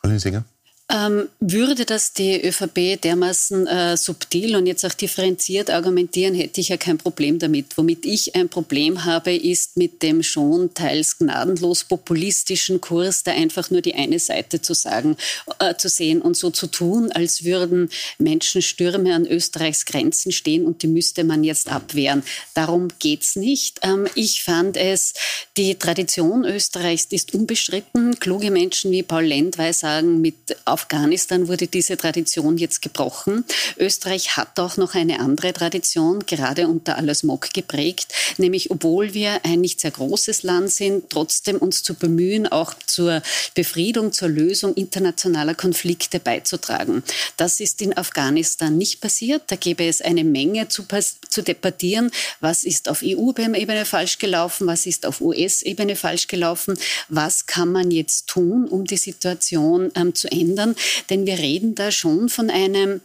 Frau 0.00 0.08
Lüsinger? 0.08 0.44
Ähm, 0.92 1.28
würde 1.38 1.84
das 1.84 2.12
die 2.14 2.44
ÖVP 2.44 3.00
dermaßen 3.00 3.66
äh, 3.68 3.96
subtil 3.96 4.56
und 4.56 4.66
jetzt 4.66 4.84
auch 4.84 4.92
differenziert 4.92 5.70
argumentieren, 5.70 6.34
hätte 6.34 6.60
ich 6.60 6.70
ja 6.70 6.76
kein 6.76 6.98
Problem 6.98 7.38
damit. 7.38 7.76
Womit 7.76 8.04
ich 8.04 8.34
ein 8.34 8.48
Problem 8.48 9.04
habe, 9.04 9.32
ist 9.34 9.76
mit 9.76 10.02
dem 10.02 10.24
schon 10.24 10.74
teils 10.74 11.18
gnadenlos 11.18 11.84
populistischen 11.84 12.80
Kurs, 12.80 13.22
da 13.22 13.30
einfach 13.30 13.70
nur 13.70 13.82
die 13.82 13.94
eine 13.94 14.18
Seite 14.18 14.62
zu 14.62 14.74
sagen, 14.74 15.16
äh, 15.60 15.76
zu 15.76 15.88
sehen 15.88 16.20
und 16.20 16.36
so 16.36 16.50
zu 16.50 16.66
tun, 16.66 17.12
als 17.12 17.44
würden 17.44 17.88
Menschenstürme 18.18 19.14
an 19.14 19.26
Österreichs 19.26 19.84
Grenzen 19.84 20.32
stehen 20.32 20.64
und 20.64 20.82
die 20.82 20.88
müsste 20.88 21.22
man 21.22 21.44
jetzt 21.44 21.70
abwehren. 21.70 22.24
Darum 22.54 22.88
geht's 22.98 23.36
nicht. 23.36 23.78
Ähm, 23.82 24.08
ich 24.16 24.42
fand 24.42 24.76
es, 24.76 25.14
die 25.56 25.76
Tradition 25.76 26.44
Österreichs 26.44 27.06
ist 27.10 27.32
unbestritten. 27.32 28.18
Kluge 28.18 28.50
Menschen 28.50 28.90
wie 28.90 29.04
Paul 29.04 29.24
Lendwey 29.24 29.72
sagen, 29.72 30.20
mit 30.20 30.34
auf 30.64 30.79
Afghanistan 30.80 31.46
wurde 31.46 31.66
diese 31.66 31.98
Tradition 31.98 32.56
jetzt 32.56 32.80
gebrochen. 32.80 33.44
Österreich 33.78 34.38
hat 34.38 34.58
auch 34.58 34.78
noch 34.78 34.94
eine 34.94 35.20
andere 35.20 35.52
Tradition, 35.52 36.20
gerade 36.24 36.68
unter 36.68 36.96
Alles-Mock 36.96 37.52
geprägt, 37.52 38.14
nämlich 38.38 38.70
obwohl 38.70 39.12
wir 39.12 39.44
ein 39.44 39.60
nicht 39.60 39.80
sehr 39.80 39.90
großes 39.90 40.42
Land 40.42 40.70
sind, 40.70 41.10
trotzdem 41.10 41.56
uns 41.56 41.82
zu 41.82 41.94
bemühen, 41.94 42.46
auch 42.46 42.72
zur 42.86 43.22
Befriedung, 43.54 44.12
zur 44.12 44.28
Lösung 44.28 44.72
internationaler 44.72 45.54
Konflikte 45.54 46.18
beizutragen. 46.18 47.02
Das 47.36 47.60
ist 47.60 47.82
in 47.82 47.94
Afghanistan 47.96 48.78
nicht 48.78 49.02
passiert. 49.02 49.42
Da 49.48 49.56
gäbe 49.56 49.84
es 49.84 50.00
eine 50.00 50.24
Menge 50.24 50.68
zu, 50.68 50.84
zu 51.28 51.42
debattieren. 51.42 52.10
Was 52.40 52.64
ist 52.64 52.88
auf 52.88 53.02
EU-Ebene 53.04 53.84
falsch 53.84 54.18
gelaufen? 54.18 54.66
Was 54.66 54.86
ist 54.86 55.04
auf 55.04 55.20
US-Ebene 55.20 55.94
falsch 55.94 56.26
gelaufen? 56.26 56.78
Was 57.08 57.44
kann 57.44 57.70
man 57.70 57.90
jetzt 57.90 58.28
tun, 58.28 58.66
um 58.66 58.86
die 58.86 58.96
Situation 58.96 59.92
ähm, 59.94 60.14
zu 60.14 60.30
ändern? 60.32 60.69
Denn 61.08 61.26
wir 61.26 61.38
reden 61.38 61.74
da 61.74 61.90
schon 61.90 62.28
von 62.28 62.50
einem 62.50 63.00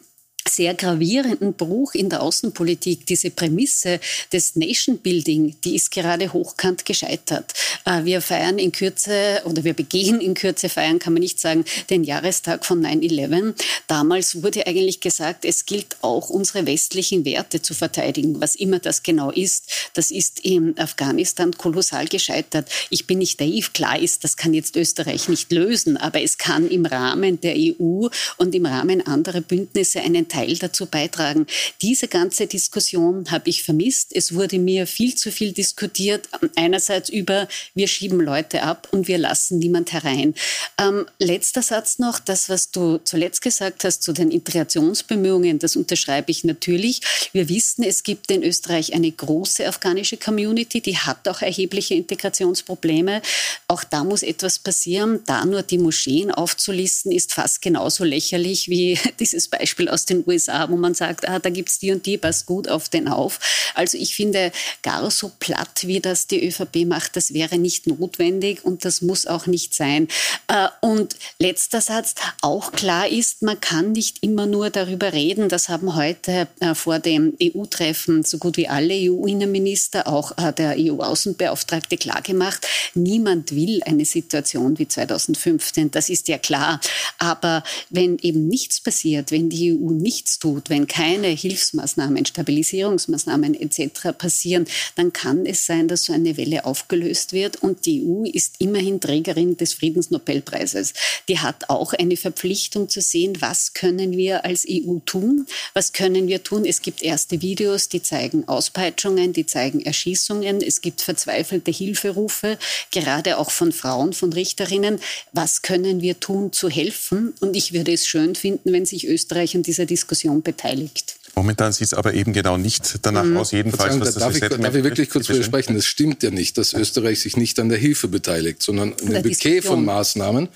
sehr 0.47 0.75
gravierenden 0.75 1.53
Bruch 1.53 1.95
in 1.95 2.09
der 2.09 2.21
Außenpolitik. 2.21 3.05
Diese 3.05 3.31
Prämisse 3.31 3.99
des 4.31 4.55
Nation 4.55 4.99
Building, 4.99 5.55
die 5.63 5.75
ist 5.75 5.91
gerade 5.91 6.31
hochkant 6.31 6.85
gescheitert. 6.85 7.53
Äh, 7.85 8.05
wir 8.05 8.21
feiern 8.21 8.59
in 8.59 8.71
Kürze 8.71 9.41
oder 9.45 9.63
wir 9.63 9.73
begehen 9.73 10.21
in 10.21 10.35
Kürze, 10.35 10.69
feiern 10.69 10.99
kann 10.99 11.13
man 11.13 11.21
nicht 11.21 11.39
sagen, 11.39 11.65
den 11.89 12.03
Jahrestag 12.03 12.65
von 12.65 12.85
9-11. 12.85 13.55
Damals 13.87 14.43
wurde 14.43 14.67
eigentlich 14.67 14.99
gesagt, 14.99 15.45
es 15.45 15.65
gilt 15.65 15.97
auch 16.01 16.29
unsere 16.29 16.65
westlichen 16.67 17.25
Werte 17.25 17.61
zu 17.61 17.73
verteidigen, 17.73 18.39
was 18.39 18.55
immer 18.55 18.79
das 18.79 19.03
genau 19.03 19.31
ist. 19.31 19.89
Das 19.93 20.11
ist 20.11 20.39
in 20.41 20.77
Afghanistan 20.77 21.53
kolossal 21.53 22.05
gescheitert. 22.05 22.69
Ich 22.89 23.07
bin 23.07 23.17
nicht 23.17 23.39
naiv, 23.39 23.73
klar 23.73 23.99
ist, 23.99 24.23
das 24.23 24.37
kann 24.37 24.53
jetzt 24.53 24.75
Österreich 24.75 25.27
nicht 25.27 25.51
lösen, 25.51 25.97
aber 25.97 26.21
es 26.21 26.37
kann 26.37 26.69
im 26.69 26.85
Rahmen 26.85 27.41
der 27.41 27.55
EU 27.57 28.07
und 28.37 28.53
im 28.53 28.65
Rahmen 28.65 29.05
anderer 29.05 29.41
Bündnisse 29.41 30.01
einen 30.01 30.27
Teil 30.35 30.57
dazu 30.57 30.85
beitragen. 30.85 31.47
Diese 31.81 32.09
ganze 32.09 32.47
Diskussion 32.47 33.31
habe 33.31 33.49
ich 33.49 33.63
vermisst. 33.63 34.13
Es 34.13 34.33
wurde 34.33 34.59
mir 34.59 34.85
viel 34.85 35.15
zu 35.15 35.31
viel 35.31 35.53
diskutiert. 35.53 36.27
Einerseits 36.55 37.09
über, 37.09 37.47
wir 37.73 37.87
schieben 37.87 38.19
Leute 38.19 38.63
ab 38.63 38.89
und 38.91 39.07
wir 39.07 39.17
lassen 39.17 39.59
niemand 39.59 39.93
herein. 39.93 40.35
Ähm, 40.77 41.05
letzter 41.19 41.61
Satz 41.61 41.99
noch, 41.99 42.19
das, 42.19 42.49
was 42.49 42.71
du 42.71 42.97
zuletzt 42.97 43.41
gesagt 43.41 43.85
hast 43.85 44.03
zu 44.03 44.11
den 44.11 44.29
Integrationsbemühungen, 44.29 45.59
das 45.59 45.77
unterschreibe 45.77 46.31
ich 46.31 46.43
natürlich. 46.43 46.99
Wir 47.31 47.47
wissen, 47.47 47.83
es 47.83 48.03
gibt 48.03 48.29
in 48.29 48.43
Österreich 48.43 48.93
eine 48.93 49.11
große 49.11 49.65
afghanische 49.65 50.17
Community, 50.17 50.81
die 50.81 50.97
hat 50.97 51.27
auch 51.29 51.41
erhebliche 51.41 51.93
Integrationsprobleme. 51.93 53.21
Auch 53.69 53.85
da 53.85 54.03
muss 54.03 54.21
etwas 54.21 54.59
passieren. 54.59 55.21
Da 55.25 55.45
nur 55.45 55.61
die 55.61 55.77
Moscheen 55.77 56.31
aufzulisten, 56.31 57.13
ist 57.13 57.33
fast 57.33 57.61
genauso 57.61 58.03
lächerlich 58.03 58.67
wie 58.69 58.99
dieses 59.19 59.47
Beispiel 59.47 59.87
aus 59.87 60.05
den 60.05 60.25
USA, 60.27 60.70
wo 60.70 60.75
man 60.75 60.94
sagt, 60.94 61.27
ah, 61.27 61.39
da 61.39 61.50
es 61.50 61.79
die 61.79 61.91
und 61.91 62.05
die, 62.05 62.17
passt 62.17 62.46
gut 62.46 62.67
auf 62.67 62.89
den 62.89 63.08
auf. 63.08 63.39
Also 63.74 63.98
ich 63.98 64.15
finde, 64.15 64.51
gar 64.82 65.10
so 65.12 65.32
platt, 65.39 65.82
wie 65.84 66.00
das 66.00 66.27
die 66.27 66.46
ÖVP 66.48 66.86
macht, 66.86 67.15
das 67.15 67.34
wäre 67.34 67.58
nicht 67.58 67.88
notwendig 67.88 68.63
und 68.63 68.86
das 68.86 69.01
muss 69.01 69.27
auch 69.27 69.46
nicht 69.48 69.74
sein. 69.74 70.08
Äh, 70.48 70.67
und 70.82 71.15
letzter 71.39 71.82
Satz, 71.82 72.15
auch 72.41 72.72
klar 72.72 73.08
ist, 73.08 73.41
man 73.41 73.60
kann 73.60 73.91
nicht 73.91 74.24
immer 74.24 74.46
nur 74.46 74.70
darüber 74.70 75.13
reden, 75.13 75.50
das 75.50 75.70
haben 75.70 75.96
heute 75.96 76.48
äh, 76.60 76.75
vor 76.75 77.00
dem 77.00 77.36
EU-Treffen 77.41 78.24
so 78.24 78.38
gut 78.38 78.58
wie 78.58 78.67
alle 78.67 78.94
EU-Innenminister, 78.94 80.08
auch 80.08 80.38
äh, 80.38 80.53
der 80.53 80.75
EU-Außenbeauftragte 80.77 81.98
klargemacht, 81.98 82.67
niemand 82.94 83.55
will 83.55 83.82
eine 83.86 84.05
Situation 84.05 84.79
wie 84.79 84.88
2015, 84.88 85.91
das 85.91 86.10
ist 86.10 86.27
ja 86.27 86.38
klar. 86.38 86.79
Aber 87.17 87.63
wenn 87.89 88.17
eben 88.20 88.48
nichts 88.48 88.79
passiert, 88.82 89.32
wenn 89.32 89.50
die 89.50 89.74
EU 89.74 89.91
nicht 89.91 90.14
nichts 90.15 90.39
tut, 90.39 90.69
wenn 90.69 90.88
keine 90.88 91.27
Hilfsmaßnahmen, 91.27 92.25
Stabilisierungsmaßnahmen 92.25 93.53
etc. 93.53 94.17
passieren, 94.17 94.65
dann 94.95 95.12
kann 95.12 95.45
es 95.45 95.65
sein, 95.65 95.89
dass 95.89 96.05
so 96.05 96.13
eine 96.13 96.38
Welle 96.38 96.63
aufgelöst 96.63 97.34
wird. 97.34 97.57
Und 97.57 97.86
die 97.86 98.01
EU 98.05 98.24
ist 98.24 98.55
immerhin 98.60 99.01
Trägerin 99.01 99.57
des 99.57 99.74
Friedensnobelpreises. 99.74 100.93
Die 101.27 101.39
hat 101.39 101.69
auch 101.69 101.91
eine 101.91 102.15
Verpflichtung 102.15 102.88
zu 102.88 103.01
sehen, 103.01 103.34
was 103.41 103.74
können 103.74 104.15
wir 104.15 104.45
als 104.45 104.65
EU 104.69 105.00
tun, 105.05 105.48
was 105.74 105.91
können 105.91 106.29
wir 106.29 106.41
tun. 106.43 106.63
Es 106.63 106.81
gibt 106.81 107.03
erste 107.03 107.41
Videos, 107.41 107.89
die 107.89 108.01
zeigen 108.01 108.48
Auspeitschungen, 108.48 109.34
die 109.34 109.45
zeigen 109.45 109.81
Erschießungen. 109.81 110.62
Es 110.62 110.79
gibt 110.79 111.01
verzweifelte 111.01 111.72
Hilferufe, 111.72 112.57
gerade 112.91 113.38
auch 113.38 113.51
von 113.51 113.74
Frauen, 113.74 114.13
von 114.13 114.31
Richterinnen. 114.31 115.00
Was 115.34 115.62
können 115.62 116.01
wir 116.01 116.22
tun, 116.22 116.53
zu 116.53 116.69
helfen? 116.69 117.34
Und 117.41 117.57
ich 117.57 117.74
würde 117.74 117.91
es 117.91 118.07
schön 118.07 118.36
finden, 118.36 118.72
wenn 118.72 118.86
sich 118.86 119.05
Österreich 119.07 119.55
an 119.55 119.63
dieser 119.63 119.86
Diskussion 119.86 120.04
Diskussion 120.05 120.41
beteiligt. 120.41 121.17
Momentan 121.35 121.74
sieht 121.74 121.88
es 121.88 121.93
aber 121.93 122.13
eben 122.13 122.31
genau 122.31 122.57
nicht 122.57 123.00
danach 123.01 123.25
mhm. 123.25 123.38
aus, 123.38 123.51
jedenfalls. 123.51 124.00
Was 124.00 124.15
darf, 124.15 124.35
ich, 124.35 124.41
darf 124.41 124.75
ich 124.75 124.83
wirklich 124.83 125.09
kurz 125.09 125.27
widersprechen? 125.27 125.75
Es 125.75 125.85
stimmt 125.85 126.24
ja 126.24 126.31
nicht, 126.31 126.57
dass 126.57 126.74
Österreich 126.74 127.19
sich 127.19 127.35
nicht 127.35 127.59
an 127.59 127.67
der 127.67 127.77
Hilfe 127.77 128.07
beteiligt, 128.07 128.62
sondern 128.62 128.93
an 128.93 129.12
dem 129.12 129.24
Bouquet 129.24 129.62
von 129.62 129.83
Maßnahmen, 129.83 130.47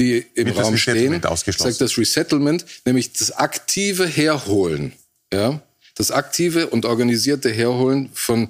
die 0.00 0.26
im 0.34 0.46
Wird 0.46 0.58
Raum 0.58 0.76
stehen, 0.76 1.22
sagt 1.22 1.80
das 1.80 1.98
Resettlement, 1.98 2.64
nämlich 2.84 3.12
das 3.12 3.30
aktive 3.30 4.06
Herholen, 4.06 4.92
ja, 5.32 5.62
das 5.94 6.10
aktive 6.10 6.66
und 6.68 6.84
organisierte 6.84 7.50
Herholen 7.50 8.10
von 8.12 8.48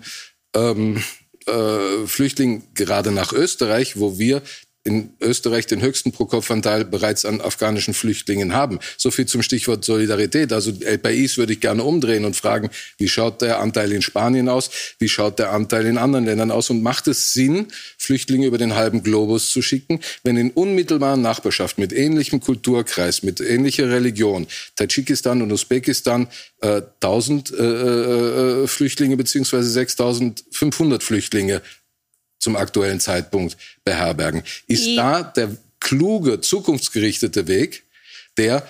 ähm, 0.54 1.02
äh, 1.46 2.06
Flüchtlingen 2.06 2.62
gerade 2.73 3.11
nach 3.12 3.34
Österreich, 3.34 3.99
wo 3.99 4.18
wir 4.18 4.40
in 4.84 5.14
Österreich 5.18 5.66
den 5.66 5.80
höchsten 5.80 6.12
Pro-Kopf-Anteil 6.12 6.84
bereits 6.84 7.24
an 7.24 7.40
afghanischen 7.40 7.94
Flüchtlingen 7.94 8.52
haben. 8.52 8.78
So 8.98 9.10
viel 9.10 9.24
zum 9.24 9.42
Stichwort 9.42 9.82
Solidarität. 9.82 10.52
Also 10.52 10.72
El 10.80 10.98
Pais 10.98 11.38
würde 11.38 11.54
ich 11.54 11.60
gerne 11.60 11.82
umdrehen 11.82 12.26
und 12.26 12.36
fragen, 12.36 12.68
wie 12.98 13.08
schaut 13.08 13.40
der 13.40 13.60
Anteil 13.60 13.92
in 13.92 14.02
Spanien 14.02 14.50
aus? 14.50 14.70
Wie 14.98 15.08
schaut 15.08 15.38
der 15.38 15.52
Anteil 15.52 15.86
in 15.86 15.96
anderen 15.96 16.26
Ländern 16.26 16.50
aus? 16.50 16.68
Und 16.68 16.82
macht 16.82 17.08
es 17.08 17.32
Sinn, 17.32 17.68
Flüchtlinge 17.96 18.46
über 18.46 18.58
den 18.58 18.74
halben 18.74 19.02
Globus 19.02 19.48
zu 19.48 19.62
schicken, 19.62 20.00
wenn 20.22 20.36
in 20.36 20.50
unmittelbarer 20.50 21.16
Nachbarschaft 21.16 21.78
mit 21.78 21.94
ähnlichem 21.94 22.40
Kulturkreis, 22.40 23.22
mit 23.22 23.40
ähnlicher 23.40 23.88
Religion, 23.88 24.46
Tadschikistan 24.76 25.40
und 25.40 25.50
Usbekistan, 25.50 26.28
äh, 26.60 26.82
1000 27.00 27.52
äh, 27.52 27.64
äh, 27.64 28.66
Flüchtlinge 28.66 29.16
beziehungsweise 29.16 29.80
6.500 29.80 31.02
Flüchtlinge 31.02 31.62
zum 32.44 32.56
aktuellen 32.56 33.00
Zeitpunkt 33.00 33.56
beherbergen. 33.84 34.42
Ist 34.68 34.96
da 34.96 35.22
der 35.22 35.56
kluge, 35.80 36.40
zukunftsgerichtete 36.40 37.48
Weg, 37.48 37.84
der 38.36 38.66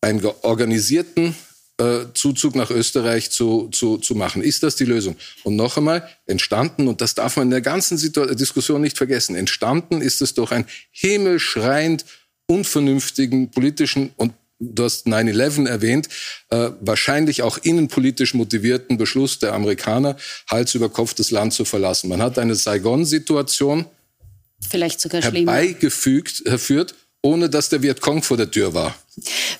einen 0.00 0.24
organisierten 0.42 1.34
äh, 1.78 2.04
Zuzug 2.14 2.54
nach 2.54 2.70
Österreich 2.70 3.30
zu, 3.30 3.68
zu, 3.70 3.98
zu 3.98 4.14
machen. 4.14 4.42
Ist 4.42 4.62
das 4.62 4.76
die 4.76 4.84
Lösung? 4.84 5.16
Und 5.42 5.56
noch 5.56 5.76
einmal, 5.76 6.08
entstanden, 6.26 6.86
und 6.86 7.00
das 7.00 7.14
darf 7.14 7.36
man 7.36 7.46
in 7.46 7.50
der 7.50 7.60
ganzen 7.60 7.96
Diskussion 8.36 8.80
nicht 8.80 8.98
vergessen, 8.98 9.36
entstanden 9.36 10.02
ist 10.02 10.20
es 10.20 10.34
durch 10.34 10.52
einen 10.52 10.66
himmelschreiend 10.90 12.04
unvernünftigen 12.46 13.50
politischen 13.50 14.12
und 14.16 14.34
du 14.62 14.84
hast 14.84 15.06
9-11 15.06 15.66
erwähnt, 15.66 16.08
äh, 16.50 16.70
wahrscheinlich 16.80 17.42
auch 17.42 17.58
innenpolitisch 17.58 18.34
motivierten 18.34 18.96
Beschluss 18.96 19.38
der 19.38 19.52
Amerikaner, 19.52 20.16
Hals 20.48 20.74
über 20.74 20.88
Kopf 20.88 21.14
das 21.14 21.30
Land 21.30 21.52
zu 21.52 21.64
verlassen. 21.64 22.08
Man 22.08 22.22
hat 22.22 22.38
eine 22.38 22.54
Saigon-Situation 22.54 23.86
vielleicht 24.68 25.00
sogar 25.00 25.22
herbeigefügt, 25.22 26.46
erführt, 26.46 26.94
ohne 27.22 27.50
dass 27.50 27.68
der 27.68 27.82
Vietcong 27.82 28.22
vor 28.22 28.36
der 28.36 28.50
Tür 28.50 28.74
war. 28.74 28.94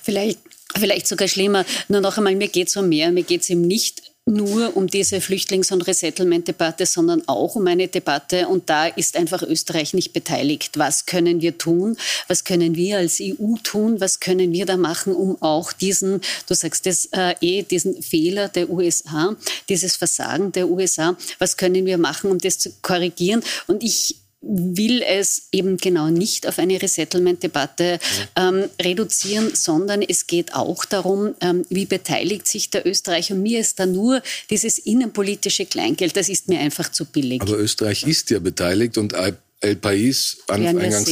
Vielleicht, 0.01 0.39
vielleicht 0.77 1.07
sogar 1.07 1.27
schlimmer. 1.27 1.65
Nur 1.87 2.01
noch 2.01 2.17
einmal, 2.17 2.35
mir 2.35 2.47
geht 2.47 2.69
es 2.69 2.77
um 2.77 2.89
mehr. 2.89 3.11
Mir 3.11 3.23
geht 3.23 3.41
es 3.41 3.49
eben 3.49 3.61
nicht 3.61 4.12
nur 4.25 4.77
um 4.77 4.87
diese 4.87 5.19
Flüchtlings- 5.19 5.73
und 5.73 5.81
Resettlement-Debatte, 5.81 6.85
sondern 6.85 7.27
auch 7.27 7.55
um 7.55 7.67
eine 7.67 7.89
Debatte. 7.89 8.47
Und 8.47 8.69
da 8.69 8.87
ist 8.87 9.17
einfach 9.17 9.41
Österreich 9.41 9.93
nicht 9.93 10.13
beteiligt. 10.13 10.77
Was 10.77 11.05
können 11.05 11.41
wir 11.41 11.57
tun? 11.57 11.97
Was 12.27 12.45
können 12.45 12.75
wir 12.75 12.99
als 12.99 13.19
EU 13.21 13.55
tun? 13.63 13.99
Was 13.99 14.21
können 14.21 14.53
wir 14.53 14.65
da 14.65 14.77
machen, 14.77 15.13
um 15.13 15.41
auch 15.41 15.73
diesen, 15.73 16.21
du 16.47 16.53
sagst 16.53 16.85
das 16.85 17.09
äh, 17.11 17.35
eh, 17.41 17.63
diesen 17.63 18.01
Fehler 18.01 18.47
der 18.47 18.69
USA, 18.69 19.35
dieses 19.67 19.97
Versagen 19.97 20.53
der 20.53 20.69
USA, 20.69 21.17
was 21.39 21.57
können 21.57 21.85
wir 21.85 21.97
machen, 21.97 22.31
um 22.31 22.37
das 22.37 22.57
zu 22.57 22.71
korrigieren? 22.81 23.43
Und 23.67 23.83
ich 23.83 24.22
will 24.43 25.01
es 25.01 25.47
eben 25.51 25.77
genau 25.77 26.09
nicht 26.09 26.47
auf 26.47 26.59
eine 26.59 26.81
Resettlement-Debatte 26.81 27.99
ähm, 28.35 28.65
reduzieren, 28.81 29.55
sondern 29.55 30.01
es 30.01 30.27
geht 30.27 30.53
auch 30.53 30.85
darum, 30.85 31.33
ähm, 31.41 31.65
wie 31.69 31.85
beteiligt 31.85 32.47
sich 32.47 32.69
der 32.69 32.85
Österreich. 32.85 33.31
Und 33.31 33.41
mir 33.41 33.59
ist 33.59 33.79
da 33.79 33.85
nur 33.85 34.21
dieses 34.49 34.77
innenpolitische 34.77 35.65
Kleingeld, 35.65 36.17
das 36.17 36.29
ist 36.29 36.49
mir 36.49 36.59
einfach 36.59 36.91
zu 36.91 37.05
billig. 37.05 37.41
Aber 37.41 37.57
Österreich 37.57 38.03
ist 38.03 38.29
ja 38.29 38.39
beteiligt 38.39 38.97
und 38.97 39.15
El 39.63 39.77
Pais 39.77 40.37
eingangs 40.47 41.05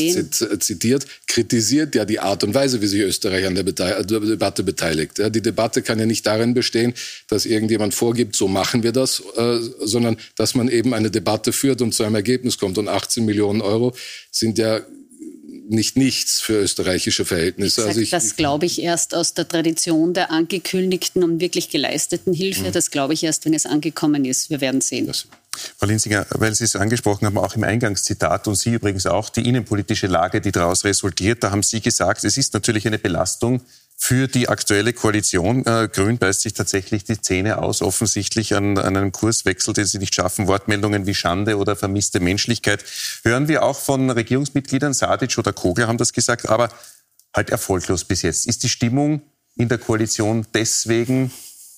zitiert, 0.60 1.06
kritisiert 1.28 1.96
ja 1.96 2.06
die 2.06 2.20
Art 2.20 2.44
und 2.44 2.54
Weise, 2.54 2.82
wie 2.82 2.88
sich 2.88 3.02
Österreich 3.02 3.46
an 3.46 3.56
der, 3.56 3.64
Debatte 3.64 4.64
beteiligt. 4.64 5.20
Ja, 5.20 5.30
die 5.30 5.42
Debatte 5.42 5.82
kann 5.82 6.00
ja 6.00 6.06
nicht 6.06 6.26
darin 6.28 6.54
bestehen, 6.54 6.94
dass 7.30 7.46
irgendjemand 7.46 7.94
vorgibt, 7.94 8.36
so 8.36 8.48
machen 8.48 8.84
wir 8.84 8.92
das, 8.92 9.24
äh, 9.38 9.60
sondern 9.80 10.18
dass 10.36 10.54
man 10.54 10.68
eben 10.68 10.94
eine 10.94 11.10
Debatte 11.10 11.54
führt 11.54 11.82
und 11.82 11.94
zu 11.94 12.04
einem 12.04 12.16
Ergebnis 12.16 12.58
kommt. 12.58 12.78
Und 12.78 12.88
18 12.88 13.26
Millionen 13.26 13.62
Euro 13.62 13.96
sind 14.32 14.58
ja 14.58 14.82
nicht 15.72 15.98
nichts 15.98 16.40
für 16.40 16.54
österreichische 16.54 17.26
Verhältnisse. 17.26 17.86
Also 17.86 18.02
ich, 18.02 18.10
das 18.10 18.36
glaube 18.36 18.66
ich 18.66 18.82
erst 18.82 19.16
aus 19.16 19.34
der 19.34 19.48
Tradition 19.48 20.14
der 20.14 20.32
angekündigten 20.32 21.24
und 21.24 21.40
wirklich 21.40 21.70
geleisteten 21.70 22.34
Hilfe. 22.34 22.68
Mhm. 22.68 22.72
Das 22.74 22.92
glaube 22.92 23.14
ich 23.14 23.24
erst, 23.24 23.46
wenn 23.46 23.54
es 23.54 23.66
angekommen 23.66 24.26
ist. 24.26 24.50
Wir 24.50 24.62
werden 24.62 24.82
sehen. 24.82 25.08
Das 25.08 25.28
Frau 25.78 25.88
Linsinger, 25.88 26.26
weil 26.32 26.54
Sie 26.56 26.64
es 26.64 26.76
angesprochen 26.76 27.26
haben, 27.26 27.38
auch 27.38 27.56
im 27.56 27.64
Eingangszitat 27.64 28.48
und 28.48 28.56
Sie 28.56 28.74
übrigens 28.74 29.06
auch, 29.06 29.30
die 29.30 29.48
innenpolitische 29.48 30.08
Lage, 30.08 30.40
die 30.40 30.52
daraus 30.52 30.86
resultiert, 30.86 31.44
da 31.44 31.52
haben 31.52 31.64
Sie 31.64 31.82
gesagt, 31.82 32.24
es 32.24 32.38
ist 32.38 32.54
natürlich 32.54 32.88
eine 32.88 33.00
Belastung 33.00 33.62
für 34.04 34.28
die 34.28 34.50
aktuelle 34.50 34.94
Koalition. 34.94 35.64
Äh, 35.64 35.88
Grün 35.88 36.18
beißt 36.18 36.42
sich 36.42 36.54
tatsächlich 36.54 37.04
die 37.04 37.22
Zähne 37.22 37.60
aus, 37.60 37.84
offensichtlich 37.84 38.56
an, 38.56 38.80
an, 38.80 38.98
einem 38.98 39.12
Kurswechsel, 39.12 39.76
den 39.76 39.86
sie 39.86 40.00
nicht 40.00 40.16
schaffen. 40.16 40.48
Wortmeldungen 40.48 41.06
wie 41.06 41.14
Schande 41.14 41.56
oder 41.60 41.76
vermisste 41.76 42.20
Menschlichkeit 42.20 42.84
hören 43.24 43.48
wir 43.48 43.62
auch 43.62 43.80
von 43.80 44.10
Regierungsmitgliedern. 44.10 44.96
Sadic 44.96 45.38
oder 45.38 45.54
Kogler 45.54 45.88
haben 45.88 46.00
das 46.00 46.14
gesagt, 46.14 46.50
aber 46.50 46.70
halt 47.36 47.52
erfolglos 47.52 48.04
bis 48.04 48.24
jetzt. 48.24 48.48
Ist 48.48 48.64
die 48.64 48.70
Stimmung 48.70 49.22
in 49.56 49.70
der 49.70 49.78
Koalition 49.78 50.48
deswegen 50.52 51.32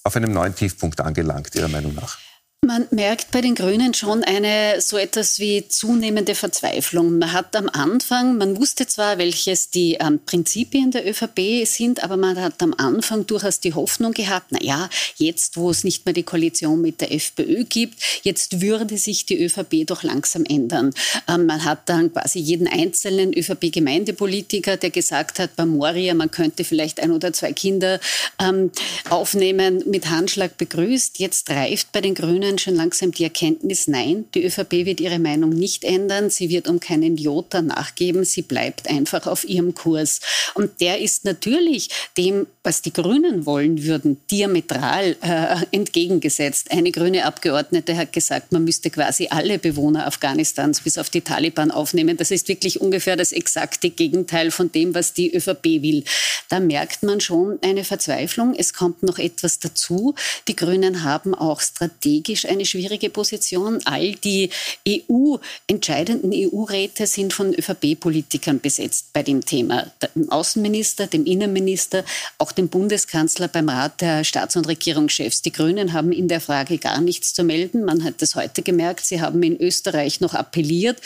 auf 0.04 0.16
einem 0.16 0.32
neuen 0.32 0.56
Tiefpunkt 0.56 1.02
angelangt, 1.02 1.54
Ihrer 1.56 1.68
Meinung 1.68 1.94
nach? 1.94 2.20
Man 2.66 2.88
merkt 2.92 3.32
bei 3.32 3.42
den 3.42 3.56
Grünen 3.56 3.94
schon 3.94 4.24
eine 4.24 4.80
so 4.80 4.98
etwas 4.98 5.38
wie 5.38 5.68
zunehmende 5.68 6.34
Verzweiflung. 6.34 7.18
Man 7.18 7.34
hat 7.34 7.58
am 7.58 7.68
Anfang, 7.68 8.38
man 8.38 8.56
wusste 8.56 8.88
zwar, 8.88 9.18
welches 9.18 9.70
die 9.70 9.96
ähm, 9.96 10.22
Prinzipien 10.26 10.90
der 10.90 11.06
ÖVP 11.06 11.66
sind, 11.66 12.02
aber 12.06 12.16
man 12.16 12.40
hat 12.40 12.64
am 12.64 12.74
Anfang 12.78 13.28
durchaus 13.28 13.60
die 13.60 13.74
Hoffnung 13.74 14.14
gehabt, 14.14 14.48
na 14.52 14.60
ja, 14.62 14.90
jetzt, 15.18 15.58
wo 15.58 15.72
es 15.72 15.84
nicht 15.84 16.06
mehr 16.06 16.14
die 16.14 16.24
Koalition 16.24 16.82
mit 16.82 17.02
der 17.02 17.12
FPÖ 17.12 17.66
gibt, 17.66 18.02
jetzt 18.22 18.62
würde 18.62 18.98
sich 18.98 19.26
die 19.26 19.44
ÖVP 19.44 19.86
doch 19.86 20.04
langsam 20.04 20.46
ändern. 20.46 20.94
Ähm, 21.28 21.46
man 21.48 21.66
hat 21.66 21.90
dann 21.90 22.14
quasi 22.14 22.40
jeden 22.40 22.68
einzelnen 22.68 23.34
ÖVP-Gemeindepolitiker, 23.34 24.78
der 24.78 24.90
gesagt 24.90 25.40
hat, 25.40 25.58
bei 25.58 25.66
Moria, 25.66 26.14
man 26.14 26.32
könnte 26.32 26.64
vielleicht 26.64 27.02
ein 27.02 27.12
oder 27.12 27.34
zwei 27.34 27.52
Kinder 27.52 28.00
ähm, 28.40 28.72
aufnehmen, 29.10 29.84
mit 29.86 30.10
Handschlag 30.10 30.58
begrüßt. 30.58 31.20
Jetzt 31.20 31.50
reift 31.50 31.92
bei 31.92 32.00
den 32.00 32.16
Grünen 32.16 32.53
Grünen 32.54 32.60
schon 32.60 32.76
langsam 32.76 33.12
die 33.12 33.24
Erkenntnis, 33.24 33.88
nein, 33.88 34.26
die 34.34 34.46
ÖVP 34.46 34.86
wird 34.86 35.02
ihre 35.02 35.20
Meinung 35.20 35.50
nicht 35.50 35.84
ändern, 35.84 36.30
sie 36.30 36.50
wird 36.50 36.68
um 36.68 36.80
keinen 36.80 37.18
Jota 37.18 37.62
nachgeben, 37.62 38.26
sie 38.26 38.42
bleibt 38.42 38.90
einfach 38.90 39.28
auf 39.28 39.44
ihrem 39.44 39.74
Kurs. 39.74 40.20
Und 40.54 40.82
der 40.82 41.00
ist 41.00 41.26
natürlich 41.26 41.90
dem, 42.18 42.48
was 42.64 42.82
die 42.82 42.94
Grünen 42.94 43.46
wollen 43.46 43.84
würden, 43.84 44.18
diametral 44.30 45.16
äh, 45.22 45.56
entgegengesetzt. 45.72 46.72
Eine 46.72 46.92
grüne 46.92 47.26
Abgeordnete 47.26 47.98
hat 47.98 48.14
gesagt, 48.14 48.52
man 48.52 48.64
müsste 48.64 48.90
quasi 48.90 49.28
alle 49.30 49.58
Bewohner 49.58 50.06
Afghanistans 50.08 50.82
bis 50.82 50.98
auf 50.98 51.10
die 51.10 51.22
Taliban 51.22 51.72
aufnehmen. 51.72 52.18
Das 52.18 52.32
ist 52.32 52.48
wirklich 52.48 52.82
ungefähr 52.82 53.16
das 53.16 53.32
exakte 53.32 53.90
Gegenteil 53.90 54.52
von 54.52 54.72
dem, 54.72 54.94
was 54.94 55.14
die 55.14 55.36
ÖVP 55.36 55.82
will. 55.82 56.04
Da 56.50 56.60
merkt 56.60 57.04
man 57.04 57.20
schon 57.20 57.58
eine 57.62 57.84
Verzweiflung. 57.84 58.54
Es 58.56 58.74
kommt 58.74 59.04
noch 59.04 59.18
etwas 59.18 59.60
dazu. 59.60 60.14
Die 60.48 60.56
Grünen 60.56 61.04
haben 61.04 61.34
auch 61.34 61.62
strategisch 61.62 62.43
politisch 62.44 62.46
eine 62.46 62.66
schwierige 62.66 63.10
Position. 63.10 63.80
All 63.86 64.14
die 64.14 64.50
EU, 64.88 65.38
entscheidenden 65.68 66.32
EU-Räte 66.34 67.08
sind 67.08 67.34
von 67.34 67.54
ÖVP-Politikern 67.54 68.60
besetzt 68.60 69.08
bei 69.14 69.24
dem 69.24 69.44
Thema. 69.46 69.92
Dem 70.16 70.30
Außenminister, 70.30 71.08
dem 71.08 71.26
Innenminister, 71.26 72.04
auch 72.38 72.52
dem 72.52 72.68
Bundeskanzler 72.68 73.48
beim 73.48 73.70
Rat 73.70 74.02
der 74.02 74.24
Staats- 74.24 74.56
und 74.56 74.68
Regierungschefs. 74.68 75.42
Die 75.42 75.52
Grünen 75.52 75.94
haben 75.94 76.12
in 76.12 76.28
der 76.28 76.42
Frage 76.42 76.78
gar 76.78 77.02
nichts 77.02 77.34
zu 77.34 77.44
melden. 77.44 77.86
Man 77.86 78.04
hat 78.04 78.22
das 78.22 78.36
heute 78.36 78.62
gemerkt. 78.62 79.06
Sie 79.06 79.22
haben 79.22 79.42
in 79.44 79.60
Österreich 79.60 80.22
noch 80.22 80.34
appelliert, 80.34 81.00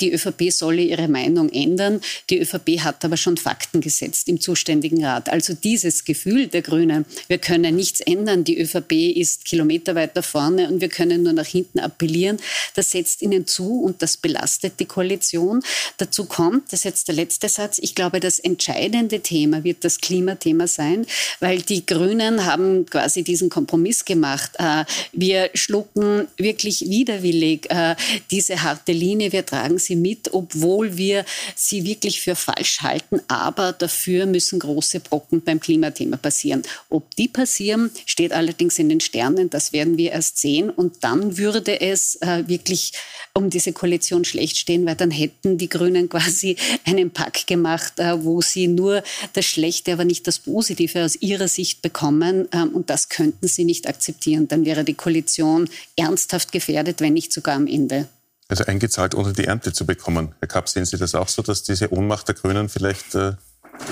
die 0.00 0.12
ÖVP 0.12 0.50
solle 0.50 0.82
ihre 0.82 1.08
Meinung 1.08 1.48
ändern. 1.50 2.00
Die 2.28 2.40
ÖVP 2.40 2.80
hat 2.80 3.04
aber 3.04 3.16
schon 3.16 3.36
Fakten 3.36 3.80
gesetzt 3.80 4.28
im 4.28 4.40
zuständigen 4.40 5.04
Rat. 5.04 5.28
Also 5.28 5.54
dieses 5.54 6.04
Gefühl 6.04 6.48
der 6.48 6.62
Grünen, 6.62 7.04
wir 7.28 7.38
können 7.38 7.76
nichts 7.76 8.00
ändern, 8.00 8.44
die 8.44 8.60
ÖVP 8.60 8.92
ist 9.16 9.44
kilometerweit 9.44 10.16
da 10.16 10.22
vorne 10.22 10.68
und 10.68 10.80
wir 10.80 10.88
können 10.88 11.22
nur 11.22 11.32
nach 11.32 11.46
hinten 11.46 11.78
appellieren, 11.78 12.38
das 12.74 12.90
setzt 12.90 13.22
ihnen 13.22 13.46
zu 13.46 13.82
und 13.82 14.02
das 14.02 14.16
belastet 14.16 14.74
die 14.80 14.84
Koalition. 14.86 15.62
Dazu 15.98 16.24
kommt, 16.24 16.72
das 16.72 16.80
ist 16.80 16.84
jetzt 16.84 17.08
der 17.08 17.14
letzte 17.14 17.48
Satz, 17.48 17.78
ich 17.78 17.94
glaube, 17.94 18.20
das 18.20 18.38
entscheidende 18.38 19.20
Thema 19.20 19.64
wird 19.64 19.84
das 19.84 20.00
Klimathema 20.00 20.66
sein, 20.66 21.06
weil 21.40 21.62
die 21.62 21.84
Grünen 21.84 22.44
haben 22.46 22.86
quasi 22.86 23.22
diesen 23.22 23.48
Kompromiss 23.48 24.04
gemacht. 24.04 24.52
Äh, 24.58 24.84
wir 25.12 25.50
schlucken 25.54 26.28
wirklich 26.36 26.88
widerwillig 26.88 27.70
äh, 27.70 27.96
diese 28.30 28.62
harte 28.62 28.92
Linie. 28.92 29.32
Wir 29.32 29.44
tragen 29.44 29.59
sie 29.78 29.96
mit, 29.96 30.32
obwohl 30.32 30.96
wir 30.96 31.24
sie 31.54 31.84
wirklich 31.84 32.20
für 32.20 32.34
falsch 32.34 32.80
halten. 32.80 33.20
Aber 33.28 33.72
dafür 33.72 34.26
müssen 34.26 34.58
große 34.58 35.00
Brocken 35.00 35.42
beim 35.42 35.60
Klimathema 35.60 36.16
passieren. 36.16 36.62
Ob 36.88 37.14
die 37.16 37.28
passieren, 37.28 37.90
steht 38.06 38.32
allerdings 38.32 38.78
in 38.78 38.88
den 38.88 39.00
Sternen. 39.00 39.50
Das 39.50 39.72
werden 39.72 39.96
wir 39.96 40.12
erst 40.12 40.38
sehen. 40.38 40.70
Und 40.70 41.04
dann 41.04 41.38
würde 41.38 41.80
es 41.80 42.16
äh, 42.16 42.44
wirklich 42.46 42.92
um 43.34 43.50
diese 43.50 43.72
Koalition 43.72 44.24
schlecht 44.24 44.58
stehen, 44.58 44.86
weil 44.86 44.96
dann 44.96 45.10
hätten 45.10 45.58
die 45.58 45.68
Grünen 45.68 46.08
quasi 46.08 46.56
einen 46.84 47.10
Pakt 47.10 47.46
gemacht, 47.46 47.98
äh, 47.98 48.24
wo 48.24 48.40
sie 48.40 48.66
nur 48.66 49.02
das 49.32 49.44
Schlechte, 49.44 49.92
aber 49.92 50.04
nicht 50.04 50.26
das 50.26 50.38
Positive 50.38 51.04
aus 51.04 51.16
ihrer 51.16 51.48
Sicht 51.48 51.82
bekommen. 51.82 52.48
Ähm, 52.52 52.70
und 52.70 52.90
das 52.90 53.08
könnten 53.08 53.46
sie 53.48 53.64
nicht 53.64 53.88
akzeptieren. 53.88 54.48
Dann 54.48 54.64
wäre 54.64 54.84
die 54.84 54.94
Koalition 54.94 55.68
ernsthaft 55.96 56.52
gefährdet, 56.52 57.00
wenn 57.00 57.14
nicht 57.14 57.32
sogar 57.32 57.56
am 57.56 57.66
Ende 57.66 58.08
also 58.50 58.64
eingezahlt, 58.64 59.14
ohne 59.14 59.32
die 59.32 59.44
Ernte 59.44 59.72
zu 59.72 59.86
bekommen. 59.86 60.34
Herr 60.40 60.48
Kapp, 60.48 60.68
sehen 60.68 60.84
Sie 60.84 60.96
das 60.96 61.14
auch 61.14 61.28
so, 61.28 61.42
dass 61.42 61.62
diese 61.62 61.92
Ohnmacht 61.92 62.28
der 62.28 62.34
Grünen 62.34 62.68
vielleicht 62.68 63.14
äh, 63.14 63.32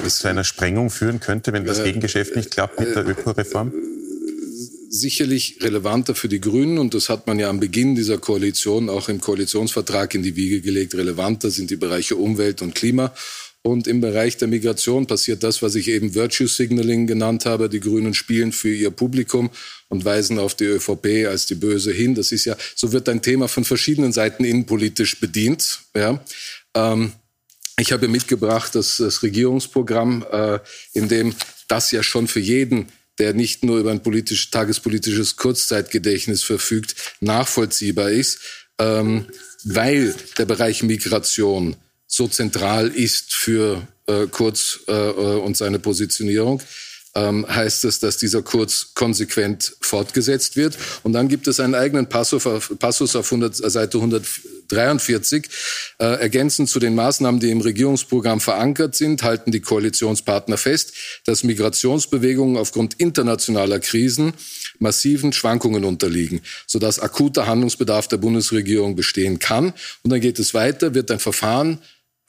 zu 0.07 0.29
einer 0.29 0.45
Sprengung 0.45 0.91
führen 0.91 1.21
könnte, 1.21 1.53
wenn 1.53 1.65
das 1.65 1.83
Gegengeschäft 1.83 2.37
nicht 2.37 2.51
klappt 2.51 2.81
mit 2.81 2.95
der 2.95 3.07
Ökoreform? 3.07 3.73
Sicherlich 4.91 5.59
relevanter 5.61 6.15
für 6.15 6.29
die 6.29 6.41
Grünen, 6.41 6.79
und 6.79 6.95
das 6.95 7.09
hat 7.09 7.27
man 7.27 7.39
ja 7.39 7.51
am 7.51 7.61
Beginn 7.61 7.95
dieser 7.95 8.19
Koalition 8.19 8.89
auch 8.89 9.09
im 9.09 9.21
Koalitionsvertrag 9.21 10.15
in 10.15 10.23
die 10.23 10.35
Wiege 10.35 10.61
gelegt, 10.61 10.95
relevanter 10.95 11.51
sind 11.51 11.71
die 11.71 11.77
Bereiche 11.77 12.17
Umwelt 12.17 12.63
und 12.63 12.75
Klima. 12.75 13.13
Und 13.63 13.87
im 13.87 14.01
Bereich 14.01 14.37
der 14.37 14.49
Migration 14.49 15.07
passiert 15.07 15.43
das, 15.43 15.63
was 15.63 15.75
ich 15.75 15.89
eben 15.89 16.15
Virtue 16.15 16.49
Signaling 16.49 17.07
genannt 17.07 17.45
habe. 17.45 17.69
Die 17.69 17.81
Grünen 17.81 18.15
spielen 18.15 18.53
für 18.53 18.73
ihr 18.73 18.91
Publikum 18.91 19.51
und 19.89 20.05
weisen 20.05 20.39
auf 20.39 20.55
die 20.55 20.65
ÖVP 20.65 21.27
als 21.29 21.47
die 21.47 21.57
Böse 21.57 21.93
hin. 21.93 22.15
Das 22.15 22.33
ist 22.33 22.45
ja, 22.45 22.57
so 22.75 22.93
wird 22.93 23.09
ein 23.09 23.21
Thema 23.21 23.49
von 23.49 23.65
verschiedenen 23.65 24.13
Seiten 24.13 24.45
innenpolitisch 24.45 25.21
bedient. 25.21 25.81
Ja. 25.95 26.25
Ähm, 26.75 27.13
Ich 27.81 27.93
habe 27.93 28.09
mitgebracht 28.09 28.75
das, 28.75 28.97
das 28.97 29.23
Regierungsprogramm, 29.23 30.25
äh, 30.31 30.59
in 30.95 31.09
dem 31.09 31.35
das 31.69 31.93
ja 31.93 32.03
schon 32.03 32.27
für 32.27 32.41
jeden 32.41 32.89
der 33.19 33.35
nicht 33.35 33.65
nur 33.65 33.79
über 33.79 33.91
ein 33.91 34.03
politisch, 34.03 34.51
tagespolitisches 34.51 35.37
Kurzzeitgedächtnis 35.37 36.43
verfügt, 36.43 36.95
nachvollziehbar 37.21 38.11
ist, 38.11 38.39
ähm, 38.79 39.27
weil 39.65 40.15
der 40.39 40.47
Bereich 40.47 40.83
Migration 40.83 41.77
so 42.09 42.27
zentral 42.27 42.89
ist 42.89 43.33
für 43.33 43.87
äh, 44.07 44.27
Kurz 44.27 44.81
äh, 44.89 44.93
äh 44.93 45.41
und 45.41 45.57
seine 45.57 45.79
Positionierung 45.79 46.61
ähm, 47.19 47.47
heißt 47.49 47.85
es, 47.85 48.01
dass 48.01 48.17
dieser 48.17 48.43
Kurs 48.43 48.93
konsequent 48.95 49.77
fortgesetzt 49.81 50.57
wird. 50.57 50.79
Und 51.03 51.13
dann 51.13 51.29
gibt 51.29 51.49
es 51.49 51.61
einen 51.61 51.75
eigenen 51.75 52.09
Passus 52.09 52.47
auf, 52.47 52.73
Passus 52.79 53.17
auf 53.17 53.27
100, 53.27 53.65
äh, 53.65 53.71
Seite 53.71 53.99
143. 53.99 55.49
Äh, 55.99 56.05
ergänzend 56.05 56.69
zu 56.69 56.79
den 56.79 56.95
Maßnahmen, 56.95 57.41
die 57.41 57.51
im 57.51 57.61
Regierungsprogramm 57.61 58.41
verankert 58.41 58.95
sind, 58.95 59.23
halten 59.23 59.51
die 59.51 59.61
Koalitionspartner 59.61 60.59
fest, 60.59 60.93
dass 61.25 61.43
Migrationsbewegungen 61.43 62.57
aufgrund 62.57 62.95
internationaler 62.95 63.81
Krisen 63.81 64.35
massiven 64.79 65.33
Schwankungen 65.33 65.85
unterliegen, 65.85 66.41
sodass 66.67 67.01
akuter 67.01 67.47
Handlungsbedarf 67.47 68.09
der 68.09 68.19
Bundesregierung 68.19 68.95
bestehen 68.95 69.39
kann. 69.39 69.73
Und 70.03 70.11
dann 70.11 70.21
geht 70.21 70.39
es 70.39 70.55
weiter, 70.55 70.95
wird 70.95 71.11
ein 71.11 71.19
Verfahren 71.19 71.79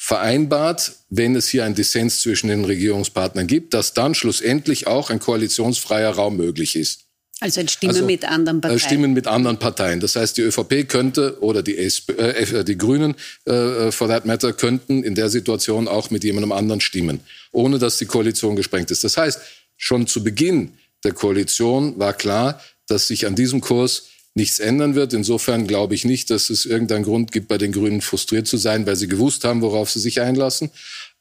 vereinbart, 0.01 0.93
wenn 1.09 1.35
es 1.35 1.49
hier 1.49 1.65
einen 1.65 1.75
Dissens 1.75 2.21
zwischen 2.21 2.47
den 2.47 2.63
Regierungspartnern 2.63 3.47
gibt, 3.47 3.73
dass 3.73 3.93
dann 3.93 4.15
schlussendlich 4.15 4.87
auch 4.87 5.09
ein 5.09 5.19
koalitionsfreier 5.19 6.11
Raum 6.11 6.37
möglich 6.37 6.77
ist. 6.77 7.01
Also 7.41 7.59
ein 7.59 7.67
Stimmen 7.67 7.93
also, 7.93 8.05
mit 8.05 8.25
anderen 8.25 8.61
Parteien. 8.61 8.79
Stimmen 8.79 9.13
mit 9.13 9.27
anderen 9.27 9.59
Parteien. 9.59 9.99
Das 9.99 10.15
heißt, 10.15 10.37
die 10.37 10.41
ÖVP 10.41 10.87
könnte 10.87 11.41
oder 11.41 11.61
die, 11.61 11.77
SP, 11.77 12.11
äh, 12.15 12.63
die 12.63 12.77
Grünen, 12.77 13.15
äh, 13.45 13.91
for 13.91 14.07
that 14.07 14.25
matter, 14.25 14.53
könnten 14.53 15.03
in 15.03 15.15
der 15.15 15.29
Situation 15.29 15.87
auch 15.87 16.09
mit 16.11 16.23
jemandem 16.23 16.53
anderen 16.53 16.81
stimmen, 16.81 17.19
ohne 17.51 17.77
dass 17.77 17.97
die 17.97 18.05
Koalition 18.05 18.55
gesprengt 18.55 18.91
ist. 18.91 19.03
Das 19.03 19.17
heißt, 19.17 19.39
schon 19.75 20.07
zu 20.07 20.23
Beginn 20.23 20.73
der 21.03 21.11
Koalition 21.11 21.99
war 21.99 22.13
klar, 22.13 22.61
dass 22.87 23.07
sich 23.07 23.27
an 23.27 23.35
diesem 23.35 23.61
Kurs 23.61 24.07
nichts 24.35 24.59
ändern 24.59 24.95
wird. 24.95 25.13
Insofern 25.13 25.67
glaube 25.67 25.95
ich 25.95 26.05
nicht, 26.05 26.29
dass 26.29 26.49
es 26.49 26.65
irgendeinen 26.65 27.03
Grund 27.03 27.31
gibt, 27.31 27.47
bei 27.47 27.57
den 27.57 27.71
Grünen 27.71 28.01
frustriert 28.01 28.47
zu 28.47 28.57
sein, 28.57 28.85
weil 28.85 28.95
sie 28.95 29.07
gewusst 29.07 29.43
haben, 29.43 29.61
worauf 29.61 29.89
sie 29.89 29.99
sich 29.99 30.21
einlassen. 30.21 30.71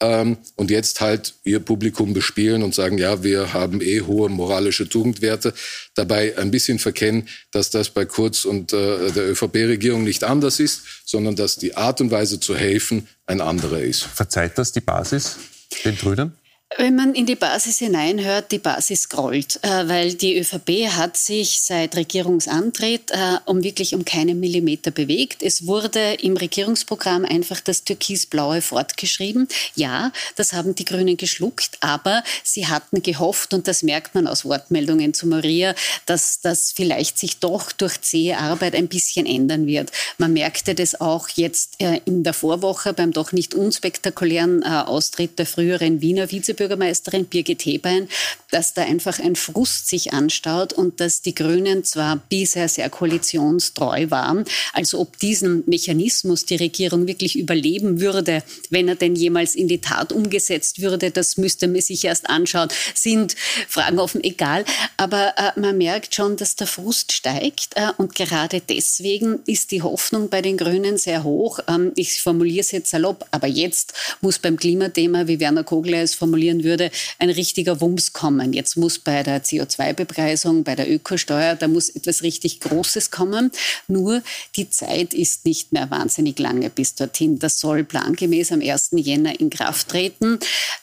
Ähm, 0.00 0.36
und 0.54 0.70
jetzt 0.70 1.00
halt 1.00 1.34
ihr 1.44 1.58
Publikum 1.58 2.12
bespielen 2.12 2.62
und 2.62 2.74
sagen, 2.74 2.98
ja, 2.98 3.22
wir 3.22 3.52
haben 3.52 3.80
eh 3.80 4.02
hohe 4.02 4.28
moralische 4.28 4.88
Tugendwerte. 4.88 5.54
Dabei 5.94 6.38
ein 6.38 6.50
bisschen 6.50 6.78
verkennen, 6.78 7.28
dass 7.50 7.70
das 7.70 7.90
bei 7.90 8.04
Kurz 8.04 8.44
und 8.44 8.72
äh, 8.72 9.10
der 9.10 9.30
ÖVP-Regierung 9.30 10.04
nicht 10.04 10.22
anders 10.22 10.60
ist, 10.60 10.82
sondern 11.04 11.34
dass 11.34 11.56
die 11.56 11.76
Art 11.76 12.00
und 12.00 12.10
Weise 12.10 12.38
zu 12.38 12.56
helfen 12.56 13.08
ein 13.26 13.40
anderer 13.40 13.80
ist. 13.80 14.02
Verzeiht 14.02 14.56
das 14.56 14.72
die 14.72 14.80
Basis 14.80 15.36
den 15.84 15.96
Grünen? 15.96 16.32
Wenn 16.76 16.96
man 16.96 17.14
in 17.14 17.24
die 17.24 17.34
Basis 17.34 17.78
hineinhört, 17.78 18.52
die 18.52 18.58
Basis 18.58 19.08
grollt, 19.08 19.58
äh, 19.62 19.88
weil 19.88 20.12
die 20.12 20.38
ÖVP 20.38 20.90
hat 20.90 21.16
sich 21.16 21.62
seit 21.62 21.96
Regierungsantritt 21.96 23.10
äh, 23.10 23.38
um 23.46 23.64
wirklich 23.64 23.94
um 23.94 24.04
keinen 24.04 24.38
Millimeter 24.38 24.90
bewegt. 24.90 25.42
Es 25.42 25.66
wurde 25.66 26.18
im 26.20 26.36
Regierungsprogramm 26.36 27.24
einfach 27.24 27.60
das 27.60 27.84
Türkisblaue 27.84 28.60
fortgeschrieben. 28.60 29.48
Ja, 29.76 30.12
das 30.36 30.52
haben 30.52 30.74
die 30.74 30.84
Grünen 30.84 31.16
geschluckt, 31.16 31.78
aber 31.80 32.22
sie 32.44 32.66
hatten 32.66 33.02
gehofft, 33.02 33.54
und 33.54 33.66
das 33.66 33.82
merkt 33.82 34.14
man 34.14 34.26
aus 34.26 34.44
Wortmeldungen 34.44 35.14
zu 35.14 35.26
Maria, 35.26 35.74
dass 36.04 36.40
das 36.40 36.72
vielleicht 36.72 37.18
sich 37.18 37.38
doch 37.38 37.72
durch 37.72 38.02
zähe 38.02 38.36
Arbeit 38.36 38.74
ein 38.74 38.88
bisschen 38.88 39.24
ändern 39.24 39.66
wird. 39.66 39.90
Man 40.18 40.34
merkte 40.34 40.74
das 40.74 41.00
auch 41.00 41.30
jetzt 41.30 41.80
äh, 41.80 42.02
in 42.04 42.24
der 42.24 42.34
Vorwoche 42.34 42.92
beim 42.92 43.12
doch 43.12 43.32
nicht 43.32 43.54
unspektakulären 43.54 44.62
Austritt 44.64 45.38
der 45.38 45.46
früheren 45.46 46.02
Wiener 46.02 46.30
Vize 46.30 46.57
Vizebürgermeisterin 46.58 47.26
Birgit 47.26 47.64
Hebein, 47.64 48.08
dass 48.50 48.74
da 48.74 48.82
einfach 48.82 49.18
ein 49.18 49.36
Frust 49.36 49.88
sich 49.88 50.12
anstaut 50.12 50.72
und 50.72 51.00
dass 51.00 51.22
die 51.22 51.34
Grünen 51.34 51.84
zwar 51.84 52.16
bisher 52.28 52.68
sehr 52.68 52.90
koalitionstreu 52.90 54.10
waren, 54.10 54.44
also 54.72 55.00
ob 55.00 55.18
diesen 55.18 55.62
Mechanismus 55.66 56.44
die 56.44 56.56
Regierung 56.56 57.06
wirklich 57.06 57.38
überleben 57.38 58.00
würde, 58.00 58.42
wenn 58.70 58.88
er 58.88 58.96
denn 58.96 59.14
jemals 59.14 59.54
in 59.54 59.68
die 59.68 59.80
Tat 59.80 60.12
umgesetzt 60.12 60.80
würde, 60.80 61.10
das 61.10 61.36
müsste 61.36 61.68
man 61.68 61.80
sich 61.80 62.04
erst 62.04 62.28
anschauen, 62.28 62.68
sind 62.94 63.36
Fragen 63.68 63.98
offen, 63.98 64.24
egal. 64.24 64.64
Aber 64.96 65.34
äh, 65.36 65.58
man 65.60 65.78
merkt 65.78 66.14
schon, 66.14 66.36
dass 66.36 66.56
der 66.56 66.66
Frust 66.66 67.12
steigt 67.12 67.70
äh, 67.76 67.88
und 67.98 68.14
gerade 68.14 68.60
deswegen 68.60 69.40
ist 69.46 69.70
die 69.70 69.82
Hoffnung 69.82 70.28
bei 70.28 70.42
den 70.42 70.56
Grünen 70.56 70.98
sehr 70.98 71.22
hoch. 71.22 71.60
Ähm, 71.68 71.92
ich 71.94 72.20
formuliere 72.20 72.60
es 72.60 72.72
jetzt 72.72 72.90
salopp, 72.90 73.26
aber 73.30 73.46
jetzt 73.46 73.92
muss 74.20 74.38
beim 74.38 74.56
Klimathema, 74.56 75.28
wie 75.28 75.40
Werner 75.40 75.64
Kogler 75.64 76.02
es 76.02 76.14
formuliert, 76.14 76.47
formulieren 76.48 76.64
würde, 76.64 76.90
ein 77.18 77.30
richtiger 77.30 77.80
Wumms 77.80 78.12
kommen. 78.12 78.52
Jetzt 78.52 78.76
muss 78.76 78.98
bei 78.98 79.22
der 79.22 79.44
CO2-Bepreisung, 79.44 80.64
bei 80.64 80.74
der 80.74 80.90
Ökosteuer, 80.90 81.54
da 81.54 81.68
muss 81.68 81.88
etwas 81.90 82.22
richtig 82.22 82.60
Großes 82.60 83.10
kommen. 83.10 83.50
Nur 83.86 84.22
die 84.56 84.70
Zeit 84.70 85.14
ist 85.14 85.44
nicht 85.44 85.72
mehr 85.72 85.90
wahnsinnig 85.90 86.38
lange 86.38 86.70
bis 86.70 86.94
dorthin. 86.94 87.38
Das 87.38 87.60
soll 87.60 87.84
plangemäß 87.84 88.52
am 88.52 88.60
1. 88.60 88.90
Jänner 88.92 89.38
in 89.38 89.50
Kraft 89.50 89.88
treten. 89.88 90.38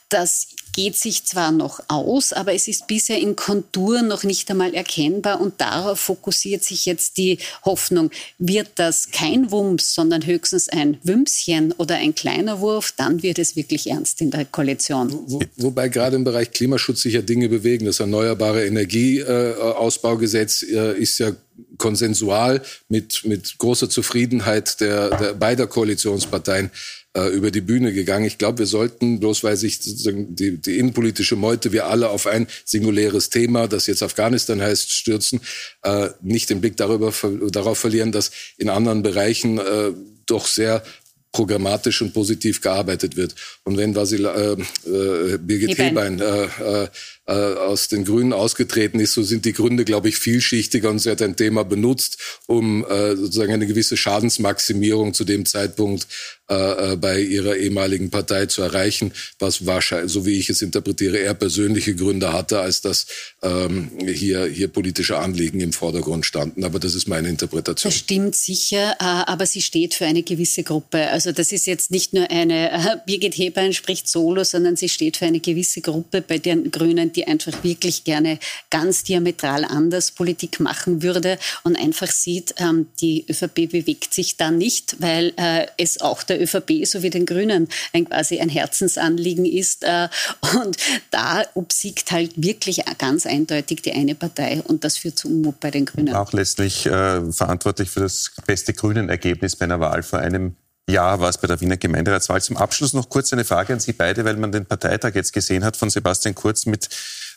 Das 0.09 0.47
geht 0.75 0.97
sich 0.97 1.23
zwar 1.23 1.51
noch 1.53 1.79
aus, 1.87 2.33
aber 2.33 2.53
es 2.53 2.67
ist 2.67 2.85
bisher 2.87 3.17
in 3.17 3.37
Kontur 3.37 4.01
noch 4.01 4.25
nicht 4.25 4.51
einmal 4.51 4.73
erkennbar 4.73 5.39
und 5.39 5.61
darauf 5.61 6.01
fokussiert 6.01 6.65
sich 6.65 6.85
jetzt 6.85 7.15
die 7.17 7.37
Hoffnung. 7.63 8.11
Wird 8.39 8.71
das 8.75 9.11
kein 9.11 9.51
Wumms, 9.51 9.95
sondern 9.95 10.25
höchstens 10.25 10.67
ein 10.67 10.97
Wümschen 11.03 11.71
oder 11.77 11.95
ein 11.95 12.13
kleiner 12.13 12.59
Wurf, 12.59 12.93
dann 12.97 13.23
wird 13.23 13.39
es 13.39 13.55
wirklich 13.55 13.89
ernst 13.89 14.19
in 14.19 14.31
der 14.31 14.43
Koalition. 14.43 15.17
Wo, 15.27 15.39
wobei 15.55 15.87
gerade 15.87 16.17
im 16.17 16.25
Bereich 16.25 16.51
Klimaschutz 16.51 17.03
sich 17.03 17.13
ja 17.13 17.21
Dinge 17.21 17.47
bewegen. 17.47 17.85
Das 17.85 18.01
Erneuerbare 18.01 18.65
Energieausbaugesetz 18.65 20.63
äh, 20.63 20.99
ist 20.99 21.19
ja 21.19 21.31
konsensual 21.77 22.61
mit, 22.89 23.23
mit 23.23 23.57
großer 23.57 23.89
Zufriedenheit 23.89 24.81
der, 24.81 25.17
der 25.17 25.33
beider 25.35 25.67
Koalitionsparteien 25.67 26.69
äh, 27.15 27.29
über 27.29 27.49
die 27.49 27.61
Bühne 27.61 27.93
gegangen. 27.93 28.25
Ich 28.25 28.37
glaube, 28.37 28.59
wir 28.59 28.65
sollten, 28.65 29.19
bloß 29.19 29.43
weil 29.43 29.57
sich 29.57 29.79
die, 29.79 30.57
die 30.57 30.77
innenpolitische 30.77 31.35
Meute, 31.35 31.71
wir 31.71 31.87
alle 31.87 32.09
auf 32.09 32.27
ein 32.27 32.47
singuläres 32.65 33.29
Thema, 33.29 33.67
das 33.67 33.87
jetzt 33.87 34.03
Afghanistan 34.03 34.61
heißt, 34.61 34.91
stürzen, 34.91 35.39
äh, 35.83 36.09
nicht 36.21 36.49
den 36.49 36.61
Blick 36.61 36.77
darüber, 36.77 37.13
darauf 37.49 37.79
verlieren, 37.79 38.11
dass 38.11 38.31
in 38.57 38.69
anderen 38.69 39.01
Bereichen 39.01 39.57
äh, 39.57 39.91
doch 40.25 40.47
sehr 40.47 40.83
programmatisch 41.31 42.01
und 42.01 42.13
positiv 42.13 42.61
gearbeitet 42.61 43.17
wird. 43.17 43.35
Und 43.63 43.77
wenn 43.77 43.93
Vasil, 43.93 44.25
äh, 44.25 44.53
äh, 44.89 45.37
Birgit 45.37 45.77
Hebein, 45.77 46.19
Hebein 46.19 46.49
äh, 46.59 46.83
äh, 46.83 46.87
äh, 47.27 47.33
aus 47.33 47.87
den 47.87 48.05
Grünen 48.05 48.33
ausgetreten 48.33 48.99
ist, 48.99 49.13
so 49.13 49.23
sind 49.23 49.45
die 49.45 49.53
Gründe, 49.53 49.85
glaube 49.85 50.09
ich, 50.09 50.17
vielschichtiger 50.17 50.89
und 50.89 50.99
sie 50.99 51.09
hat 51.09 51.21
ein 51.21 51.35
Thema 51.35 51.63
benutzt, 51.63 52.17
um 52.47 52.85
äh, 52.85 53.15
sozusagen 53.15 53.53
eine 53.53 53.67
gewisse 53.67 53.97
Schadensmaximierung 53.97 55.13
zu 55.13 55.23
dem 55.23 55.45
Zeitpunkt 55.45 56.07
äh, 56.47 56.93
äh, 56.93 56.95
bei 56.95 57.19
ihrer 57.21 57.55
ehemaligen 57.55 58.11
Partei 58.11 58.45
zu 58.45 58.61
erreichen, 58.61 59.11
was 59.39 59.65
wahrscheinlich, 59.65 60.11
so 60.11 60.27
wie 60.27 60.37
ich 60.37 60.47
es 60.51 60.61
interpretiere, 60.61 61.17
eher 61.17 61.33
persönliche 61.33 61.95
Gründe 61.95 62.33
hatte, 62.33 62.59
als 62.59 62.81
dass 62.81 63.07
ähm, 63.41 63.89
hier, 64.05 64.45
hier 64.45 64.67
politische 64.67 65.17
Anliegen 65.17 65.59
im 65.59 65.73
Vordergrund 65.73 66.23
standen. 66.23 66.63
Aber 66.63 66.77
das 66.77 66.93
ist 66.93 67.07
meine 67.07 67.29
Interpretation. 67.29 67.89
Das 67.89 67.97
stimmt 67.97 68.35
sicher, 68.35 68.95
äh, 68.99 69.03
aber 69.03 69.47
sie 69.47 69.63
steht 69.63 69.95
für 69.95 70.05
eine 70.05 70.21
gewisse 70.21 70.61
Gruppe. 70.61 71.09
Also 71.09 71.31
das 71.31 71.51
ist 71.51 71.65
jetzt 71.65 71.89
nicht 71.89 72.13
nur 72.13 72.29
eine, 72.29 72.71
äh, 72.71 72.97
Birgit 73.07 73.35
Hebein 73.35 73.73
spricht 73.73 74.07
solo, 74.07 74.43
sondern 74.43 74.75
sie 74.75 74.89
steht 74.89 75.17
für 75.17 75.25
eine 75.25 75.39
gewisse 75.39 75.81
Gruppe 75.81 76.21
bei 76.21 76.37
den 76.37 76.69
Grünen, 76.69 77.11
die 77.15 77.27
einfach 77.27 77.63
wirklich 77.63 78.03
gerne 78.03 78.39
ganz 78.69 79.03
diametral 79.03 79.65
anders 79.65 80.11
Politik 80.11 80.59
machen 80.59 81.01
würde 81.01 81.37
und 81.63 81.77
einfach 81.77 82.07
sieht, 82.07 82.55
ähm, 82.57 82.87
die 83.01 83.25
ÖVP 83.29 83.71
bewegt 83.71 84.13
sich 84.13 84.37
da 84.37 84.51
nicht, 84.51 84.97
weil 84.99 85.33
äh, 85.37 85.67
es 85.77 86.01
auch 86.01 86.23
der 86.23 86.41
ÖVP 86.41 86.85
sowie 86.85 87.09
den 87.09 87.25
Grünen 87.25 87.67
ein, 87.93 88.05
quasi 88.05 88.39
ein 88.39 88.49
Herzensanliegen 88.49 89.45
ist. 89.45 89.83
Äh, 89.83 90.09
und 90.55 90.77
da 91.11 91.43
obsiegt 91.53 92.11
halt 92.11 92.33
wirklich 92.35 92.81
ganz 92.97 93.25
eindeutig 93.25 93.81
die 93.81 93.93
eine 93.93 94.15
Partei 94.15 94.61
und 94.61 94.83
das 94.83 94.97
führt 94.97 95.17
zu 95.17 95.27
Unmut 95.27 95.59
bei 95.59 95.71
den 95.71 95.85
Grünen. 95.85 96.13
Auch 96.15 96.33
letztlich 96.33 96.85
äh, 96.85 97.31
verantwortlich 97.31 97.89
für 97.89 98.01
das 98.01 98.31
beste 98.45 98.73
Grünen-Ergebnis 98.73 99.55
bei 99.55 99.65
einer 99.65 99.79
Wahl 99.79 100.03
vor 100.03 100.19
einem 100.19 100.55
ja, 100.89 101.19
war 101.19 101.29
es 101.29 101.39
bei 101.39 101.47
der 101.47 101.59
Wiener 101.61 101.77
Gemeinderatswahl. 101.77 102.41
Zum 102.41 102.57
Abschluss 102.57 102.93
noch 102.93 103.09
kurz 103.09 103.33
eine 103.33 103.45
Frage 103.45 103.73
an 103.73 103.79
Sie 103.79 103.93
beide, 103.93 104.23
weil 104.23 104.37
man 104.37 104.51
den 104.51 104.65
Parteitag 104.65 105.15
jetzt 105.15 105.33
gesehen 105.33 105.63
hat 105.63 105.77
von 105.77 105.89
Sebastian 105.89 106.35
Kurz 106.35 106.65
mit 106.65 106.89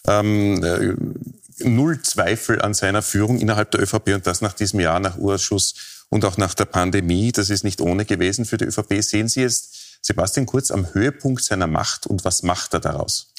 ähm, 0.07 0.63
äh, 0.63 0.95
null 1.67 2.03
Zweifel 2.03 2.61
an 2.61 2.75
seiner 2.75 3.03
Führung 3.03 3.39
innerhalb 3.39 3.71
der 3.71 3.83
ÖVP 3.83 4.15
und 4.15 4.27
das 4.27 4.43
nach 4.43 4.53
diesem 4.53 4.81
Jahr, 4.81 5.01
nach 5.01 5.17
Urschuss 5.17 5.75
und 6.11 6.25
auch 6.25 6.37
nach 6.37 6.55
der 6.55 6.67
Pandemie. 6.67 7.33
Das 7.33 7.49
ist 7.51 7.65
nicht 7.65 7.81
ohne 7.81 8.05
gewesen 8.05 8.45
für 8.45 8.59
die 8.59 8.67
ÖVP. 8.67 9.03
Sehen 9.03 9.29
Sie 9.29 9.41
jetzt 9.41 10.05
Sebastian 10.05 10.47
Kurz 10.47 10.71
am 10.71 10.93
Höhepunkt 10.93 11.43
seiner 11.43 11.67
Macht 11.67 12.07
und 12.07 12.25
was 12.25 12.43
macht 12.43 12.75
er 12.75 12.81
daraus? 12.81 13.33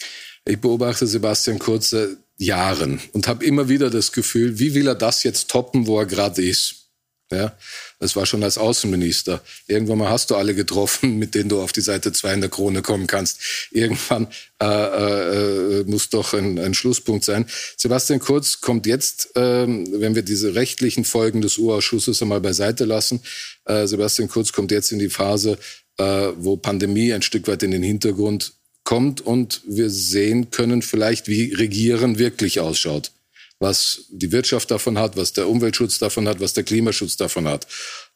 Ich 0.45 0.59
beobachte 0.59 1.05
Sebastian 1.05 1.59
Kurz 1.59 1.91
seit 1.91 2.09
Jahren 2.37 3.01
und 3.11 3.27
habe 3.27 3.45
immer 3.45 3.69
wieder 3.69 3.89
das 3.89 4.11
Gefühl, 4.11 4.59
wie 4.59 4.73
will 4.73 4.87
er 4.87 4.95
das 4.95 5.23
jetzt 5.23 5.49
toppen, 5.49 5.87
wo 5.87 5.99
er 5.99 6.05
gerade 6.05 6.41
ist? 6.41 6.88
Ja, 7.31 7.55
das 7.99 8.15
war 8.15 8.25
schon 8.25 8.43
als 8.43 8.57
Außenminister. 8.57 9.41
Irgendwann 9.67 9.99
mal 9.99 10.09
hast 10.09 10.31
du 10.31 10.35
alle 10.35 10.55
getroffen, 10.55 11.17
mit 11.19 11.35
denen 11.35 11.49
du 11.49 11.61
auf 11.61 11.71
die 11.71 11.81
Seite 11.81 12.11
2 12.11 12.33
in 12.33 12.41
der 12.41 12.49
Krone 12.49 12.81
kommen 12.81 13.05
kannst. 13.05 13.39
Irgendwann 13.71 14.27
äh, 14.59 14.65
äh, 14.65 15.83
muss 15.83 16.09
doch 16.09 16.33
ein, 16.33 16.57
ein, 16.57 16.73
Schlusspunkt 16.73 17.23
sein. 17.23 17.45
Sebastian 17.77 18.19
Kurz 18.19 18.61
kommt 18.61 18.87
jetzt, 18.87 19.35
äh, 19.35 19.67
wenn 19.67 20.15
wir 20.15 20.23
diese 20.23 20.55
rechtlichen 20.55 21.05
Folgen 21.05 21.41
des 21.41 21.59
U-Ausschusses 21.59 22.19
einmal 22.23 22.41
beiseite 22.41 22.85
lassen, 22.85 23.21
äh, 23.65 23.85
Sebastian 23.85 24.27
Kurz 24.27 24.51
kommt 24.51 24.71
jetzt 24.71 24.91
in 24.91 24.97
die 24.97 25.09
Phase, 25.09 25.59
äh, 25.97 26.29
wo 26.37 26.57
Pandemie 26.57 27.13
ein 27.13 27.21
Stück 27.21 27.47
weit 27.47 27.61
in 27.61 27.71
den 27.71 27.83
Hintergrund 27.83 28.53
kommt 28.83 29.21
und 29.21 29.61
wir 29.67 29.91
sehen 29.91 30.49
können 30.49 30.81
vielleicht, 30.81 31.27
wie 31.27 31.53
Regieren 31.53 32.17
wirklich 32.17 32.59
ausschaut 32.59 33.11
was 33.59 34.05
die 34.09 34.31
Wirtschaft 34.31 34.71
davon 34.71 34.97
hat, 34.97 35.17
was 35.17 35.33
der 35.33 35.49
Umweltschutz 35.49 35.99
davon 35.99 36.27
hat, 36.27 36.39
was 36.39 36.53
der 36.53 36.63
Klimaschutz 36.63 37.17
davon 37.17 37.47
hat. 37.47 37.67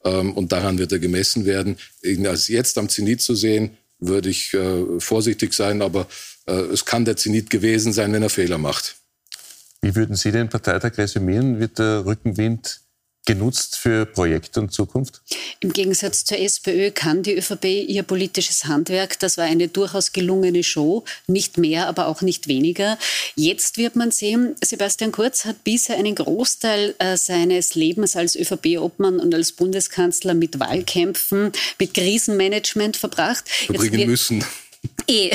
Ähm, 0.04 0.34
und 0.34 0.52
daran 0.52 0.78
wird 0.78 0.92
er 0.92 1.00
gemessen 1.00 1.46
werden. 1.46 1.78
Ihn 2.02 2.26
als 2.28 2.48
jetzt 2.48 2.78
am 2.78 2.90
Zenit 2.90 3.22
zu 3.22 3.36
sehen, 3.36 3.78
würde 4.00 4.30
ich 4.30 4.54
äh, 4.54 5.00
vorsichtig 5.00 5.54
sein, 5.54 5.82
aber 5.82 6.08
äh, 6.46 6.54
es 6.54 6.86
kann 6.86 7.06
der 7.06 7.18
Zenit 7.18 7.50
gewesen 7.50 7.94
sein, 7.94 8.14
wenn 8.14 8.24
er 8.24 8.30
Fehler 8.30 8.58
macht. 8.58 8.96
Wie 9.82 9.96
würden 9.96 10.16
Sie 10.16 10.32
den 10.32 10.50
Parteitag 10.50 10.98
resümieren? 10.98 11.60
Wird 11.60 11.78
der 11.78 12.06
Rückenwind 12.06 12.83
genutzt 13.26 13.78
für 13.78 14.06
Projekte 14.06 14.60
und 14.60 14.72
Zukunft? 14.74 15.22
Im 15.60 15.72
Gegensatz 15.72 16.26
zur 16.26 16.40
SPÖ 16.40 16.92
kann 16.92 17.24
die 17.24 17.36
ÖVP 17.38 17.66
ihr 17.66 18.04
politisches 18.04 18.66
Handwerk. 18.66 19.20
Das 19.20 19.38
war 19.38 19.46
eine 19.46 19.68
durchaus 19.68 20.12
gelungene 20.12 20.64
Show. 20.64 21.04
Nicht 21.28 21.58
mehr, 21.58 21.88
aber 21.88 22.08
auch 22.08 22.22
nicht 22.22 22.48
weniger. 22.48 22.98
Jetzt 23.36 23.78
wird 23.78 23.96
man 23.96 24.12
sehen, 24.12 24.56
Sebastian 24.64 25.12
Kurz 25.12 25.46
hat 25.46 25.64
bisher 25.64 25.98
einen 25.98 26.16
Großteil 26.16 26.96
äh, 27.00 27.18
seines 27.18 27.76
Lebens 27.76 28.16
als 28.16 28.36
ÖVP-Obmann 28.36 29.20
und 29.20 29.34
als 29.34 29.54
Bundeskanzler 29.54 30.34
mit 30.34 30.60
Wahlkämpfen, 30.60 31.52
mit 31.80 31.94
Krisenmanagement 31.94 32.98
verbracht. 32.98 33.48
Verbringen 33.50 34.10
müssen. 34.10 34.44
Eh, 35.08 35.32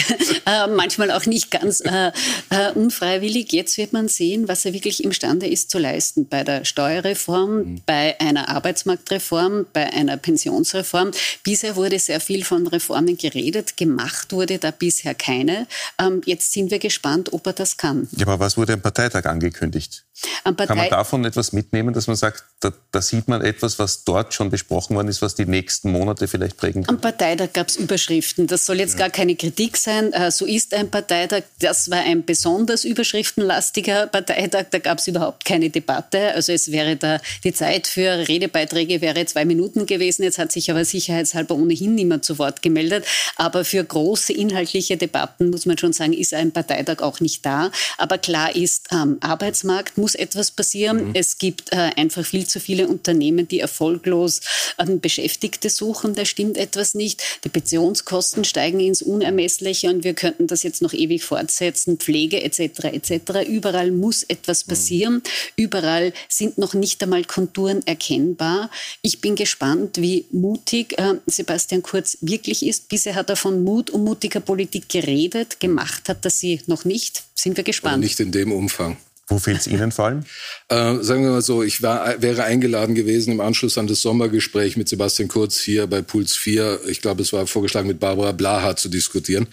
äh, 0.46 0.66
manchmal 0.66 1.10
auch 1.10 1.26
nicht 1.26 1.50
ganz 1.50 1.80
äh, 1.80 2.10
äh, 2.50 2.72
unfreiwillig. 2.72 3.52
Jetzt 3.52 3.76
wird 3.76 3.92
man 3.92 4.08
sehen, 4.08 4.48
was 4.48 4.64
er 4.64 4.72
wirklich 4.72 5.04
imstande 5.04 5.46
ist 5.46 5.70
zu 5.70 5.78
leisten 5.78 6.26
bei 6.26 6.44
der 6.44 6.64
Steuerreform, 6.64 7.56
mhm. 7.56 7.82
bei 7.84 8.18
einer 8.20 8.48
Arbeitsmarktreform, 8.48 9.66
bei 9.72 9.92
einer 9.92 10.16
Pensionsreform. 10.16 11.10
Bisher 11.42 11.76
wurde 11.76 11.98
sehr 11.98 12.20
viel 12.20 12.44
von 12.44 12.66
Reformen 12.66 13.16
geredet, 13.16 13.76
gemacht 13.76 14.32
wurde 14.32 14.58
da 14.58 14.70
bisher 14.70 15.14
keine. 15.14 15.66
Ähm, 15.98 16.22
jetzt 16.24 16.52
sind 16.52 16.70
wir 16.70 16.78
gespannt, 16.78 17.32
ob 17.32 17.46
er 17.46 17.52
das 17.52 17.76
kann. 17.76 18.08
Ja, 18.16 18.26
aber 18.26 18.40
was 18.40 18.56
wurde 18.56 18.72
am 18.72 18.80
Parteitag 18.80 19.26
angekündigt? 19.26 20.04
Kann 20.44 20.76
man 20.76 20.88
davon 20.88 21.24
etwas 21.24 21.52
mitnehmen, 21.52 21.94
dass 21.94 22.06
man 22.06 22.16
sagt, 22.16 22.44
da, 22.60 22.72
da, 22.90 23.00
sieht 23.00 23.28
man 23.28 23.42
etwas, 23.42 23.78
was 23.78 24.04
dort 24.04 24.34
schon 24.34 24.50
besprochen 24.50 24.96
worden 24.96 25.08
ist, 25.08 25.22
was 25.22 25.34
die 25.34 25.46
nächsten 25.46 25.92
Monate 25.92 26.26
vielleicht 26.26 26.56
prägen 26.56 26.84
kann? 26.84 26.96
Am 26.96 27.00
Parteitag 27.00 27.52
gab 27.52 27.68
es 27.68 27.76
Überschriften. 27.76 28.46
Das 28.46 28.66
soll 28.66 28.80
jetzt 28.80 28.94
ja. 28.94 29.00
gar 29.00 29.10
keine 29.10 29.36
Kritik 29.36 29.76
sein. 29.76 30.12
Äh, 30.12 30.30
so 30.30 30.44
ist 30.44 30.74
ein 30.74 30.90
Parteitag. 30.90 31.42
Das 31.60 31.90
war 31.90 32.00
ein 32.00 32.24
besonders 32.24 32.84
überschriftenlastiger 32.84 34.06
Parteitag. 34.06 34.66
Da 34.70 34.78
gab 34.78 34.98
es 34.98 35.06
überhaupt 35.06 35.44
keine 35.44 35.70
Debatte. 35.70 36.34
Also 36.34 36.52
es 36.52 36.72
wäre 36.72 36.96
da 36.96 37.20
die 37.44 37.52
Zeit 37.52 37.86
für 37.86 38.26
Redebeiträge 38.26 39.00
wäre 39.00 39.24
zwei 39.26 39.44
Minuten 39.44 39.86
gewesen. 39.86 40.22
Jetzt 40.22 40.38
hat 40.38 40.50
sich 40.50 40.70
aber 40.70 40.84
sicherheitshalber 40.84 41.54
ohnehin 41.54 41.94
niemand 41.94 42.24
zu 42.24 42.38
Wort 42.38 42.62
gemeldet. 42.62 43.04
Aber 43.36 43.64
für 43.64 43.84
große 43.84 44.32
inhaltliche 44.32 44.96
Debatten 44.96 45.50
muss 45.50 45.66
man 45.66 45.78
schon 45.78 45.92
sagen, 45.92 46.12
ist 46.12 46.34
ein 46.34 46.52
Parteitag 46.52 47.02
auch 47.02 47.20
nicht 47.20 47.44
da. 47.44 47.70
Aber 47.98 48.18
klar 48.18 48.56
ist, 48.56 48.90
am 48.90 49.18
Arbeitsmarkt 49.20 49.98
muss 49.98 50.07
muss 50.08 50.14
etwas 50.14 50.50
passieren. 50.50 51.08
Mhm. 51.08 51.10
Es 51.12 51.36
gibt 51.36 51.70
äh, 51.70 51.90
einfach 51.96 52.24
viel 52.24 52.46
zu 52.46 52.60
viele 52.60 52.88
Unternehmen, 52.88 53.46
die 53.46 53.60
erfolglos 53.60 54.40
ähm, 54.78 55.00
Beschäftigte 55.00 55.68
suchen. 55.68 56.14
Da 56.14 56.24
stimmt 56.24 56.56
etwas 56.56 56.94
nicht. 56.94 57.22
Die 57.44 57.50
Pensionskosten 57.50 58.44
steigen 58.44 58.80
ins 58.80 59.02
Unermessliche 59.02 59.90
und 59.90 60.04
wir 60.04 60.14
könnten 60.14 60.46
das 60.46 60.62
jetzt 60.62 60.80
noch 60.80 60.94
ewig 60.94 61.22
fortsetzen. 61.22 61.98
Pflege 61.98 62.42
etc. 62.42 62.84
etc. 62.84 63.46
Überall 63.46 63.90
muss 63.90 64.22
etwas 64.22 64.64
mhm. 64.64 64.70
passieren. 64.70 65.14
Mhm. 65.14 65.22
Überall 65.56 66.12
sind 66.26 66.56
noch 66.56 66.72
nicht 66.72 67.02
einmal 67.02 67.24
Konturen 67.24 67.86
erkennbar. 67.86 68.70
Ich 69.02 69.20
bin 69.20 69.36
gespannt, 69.36 69.98
wie 70.00 70.24
mutig 70.30 70.98
äh, 70.98 71.16
Sebastian 71.26 71.82
Kurz 71.82 72.16
wirklich 72.22 72.64
ist. 72.64 72.88
Bisher 72.88 73.14
hat 73.14 73.28
er 73.28 73.36
von 73.36 73.62
Mut 73.62 73.90
und 73.90 74.04
mutiger 74.04 74.40
Politik 74.40 74.88
geredet. 74.88 75.60
Gemacht 75.60 76.08
hat 76.08 76.24
er 76.24 76.30
sie 76.30 76.62
noch 76.66 76.86
nicht. 76.86 77.24
Sind 77.34 77.58
wir 77.58 77.64
gespannt. 77.64 77.96
Aber 77.96 78.02
nicht 78.02 78.20
in 78.20 78.32
dem 78.32 78.52
Umfang. 78.52 78.96
Wo 79.28 79.38
fehlt 79.38 79.60
es 79.60 79.66
Ihnen 79.66 79.92
vor 79.92 80.06
allem? 80.06 80.24
Äh, 80.68 81.02
sagen 81.02 81.22
wir 81.22 81.30
mal 81.30 81.42
so, 81.42 81.62
ich 81.62 81.82
war, 81.82 82.20
wäre 82.22 82.44
eingeladen 82.44 82.94
gewesen 82.94 83.32
im 83.32 83.40
Anschluss 83.40 83.76
an 83.76 83.86
das 83.86 84.00
Sommergespräch 84.00 84.78
mit 84.78 84.88
Sebastian 84.88 85.28
Kurz 85.28 85.60
hier 85.60 85.86
bei 85.86 86.00
Puls 86.00 86.34
4. 86.34 86.80
Ich 86.88 87.02
glaube, 87.02 87.20
es 87.20 87.32
war 87.34 87.46
vorgeschlagen, 87.46 87.88
mit 87.88 88.00
Barbara 88.00 88.32
Blaha 88.32 88.74
zu 88.74 88.88
diskutieren. 88.88 89.46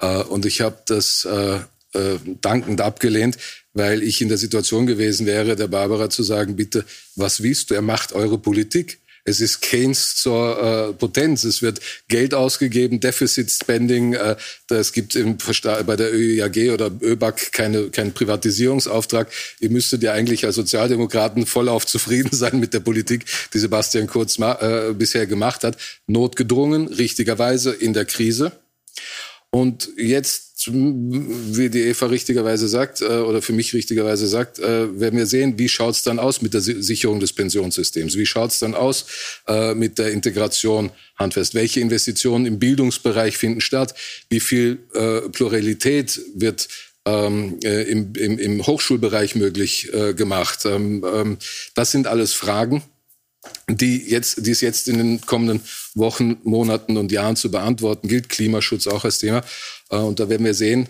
Äh, 0.00 0.22
und 0.24 0.44
ich 0.44 0.60
habe 0.60 0.78
das 0.86 1.24
äh, 1.24 1.60
äh, 1.94 2.18
dankend 2.40 2.80
abgelehnt, 2.80 3.36
weil 3.74 4.02
ich 4.02 4.20
in 4.20 4.28
der 4.28 4.38
Situation 4.38 4.86
gewesen 4.86 5.26
wäre, 5.26 5.56
der 5.56 5.68
Barbara 5.68 6.10
zu 6.10 6.22
sagen, 6.22 6.56
bitte, 6.56 6.84
was 7.14 7.42
willst 7.42 7.70
du? 7.70 7.74
Er 7.74 7.82
macht 7.82 8.12
eure 8.12 8.38
Politik. 8.38 8.98
Es 9.24 9.40
ist 9.40 9.60
Keynes 9.60 10.16
zur 10.16 10.90
äh, 10.90 10.92
Potenz. 10.94 11.44
Es 11.44 11.62
wird 11.62 11.80
Geld 12.08 12.34
ausgegeben, 12.34 12.98
Deficit 12.98 13.50
Spending. 13.50 14.14
Äh, 14.14 14.36
es 14.68 14.92
gibt 14.92 15.14
im, 15.14 15.38
bei 15.86 15.96
der 15.96 16.12
ÖIAG 16.12 16.72
oder 16.72 16.90
ÖBAG 17.00 17.52
keine, 17.52 17.90
keinen 17.90 18.12
Privatisierungsauftrag. 18.12 19.30
Ihr 19.60 19.70
müsstet 19.70 20.02
ja 20.02 20.12
eigentlich 20.12 20.44
als 20.44 20.56
Sozialdemokraten 20.56 21.46
vollauf 21.46 21.86
zufrieden 21.86 22.30
sein 22.32 22.58
mit 22.58 22.74
der 22.74 22.80
Politik, 22.80 23.24
die 23.54 23.58
Sebastian 23.58 24.08
Kurz 24.08 24.38
äh, 24.38 24.92
bisher 24.92 25.26
gemacht 25.26 25.62
hat. 25.62 25.76
Notgedrungen, 26.06 26.88
richtigerweise 26.88 27.72
in 27.72 27.92
der 27.92 28.06
Krise. 28.06 28.52
Und 29.54 29.90
jetzt 29.98 30.52
wie 30.66 31.68
die 31.68 31.82
Eva 31.82 32.06
richtigerweise 32.06 32.68
sagt, 32.68 33.02
äh, 33.02 33.04
oder 33.04 33.42
für 33.42 33.52
mich 33.52 33.74
richtigerweise 33.74 34.26
sagt, 34.26 34.58
äh, 34.58 34.98
werden 34.98 35.18
wir 35.18 35.26
sehen, 35.26 35.58
wie 35.58 35.68
schaut 35.68 35.94
es 35.94 36.02
dann 36.02 36.18
aus 36.18 36.40
mit 36.40 36.54
der 36.54 36.60
Sicherung 36.60 37.20
des 37.20 37.32
Pensionssystems? 37.32 38.16
Wie 38.16 38.24
schaut 38.24 38.52
es 38.52 38.60
dann 38.60 38.74
aus 38.74 39.04
äh, 39.48 39.74
mit 39.74 39.98
der 39.98 40.12
Integration 40.12 40.90
handfest? 41.16 41.54
Welche 41.54 41.80
Investitionen 41.80 42.46
im 42.46 42.58
Bildungsbereich 42.58 43.36
finden 43.36 43.60
statt? 43.60 43.94
Wie 44.30 44.40
viel 44.40 44.76
Pluralität 45.32 46.20
wird 46.34 46.68
ähm, 47.04 47.58
im, 47.60 48.14
im, 48.14 48.38
im, 48.38 48.66
Hochschulbereich 48.66 49.34
möglich 49.34 49.90
gemacht? 50.16 50.64
Ähm, 50.64 51.04
ähm, 51.06 51.38
das 51.74 51.90
sind 51.90 52.06
alles 52.06 52.32
Fragen, 52.32 52.82
die, 53.68 54.08
jetzt, 54.08 54.46
die 54.46 54.50
es 54.50 54.60
jetzt 54.60 54.88
in 54.88 54.98
den 54.98 55.20
kommenden 55.20 55.60
Wochen, 55.94 56.36
Monaten 56.44 56.96
und 56.96 57.12
Jahren 57.12 57.36
zu 57.36 57.50
beantworten 57.50 58.08
gilt. 58.08 58.28
Klimaschutz 58.28 58.86
auch 58.86 59.04
als 59.04 59.18
Thema. 59.18 59.42
Äh, 59.90 59.96
und 59.96 60.20
da 60.20 60.28
werden 60.28 60.44
wir 60.44 60.54
sehen, 60.54 60.88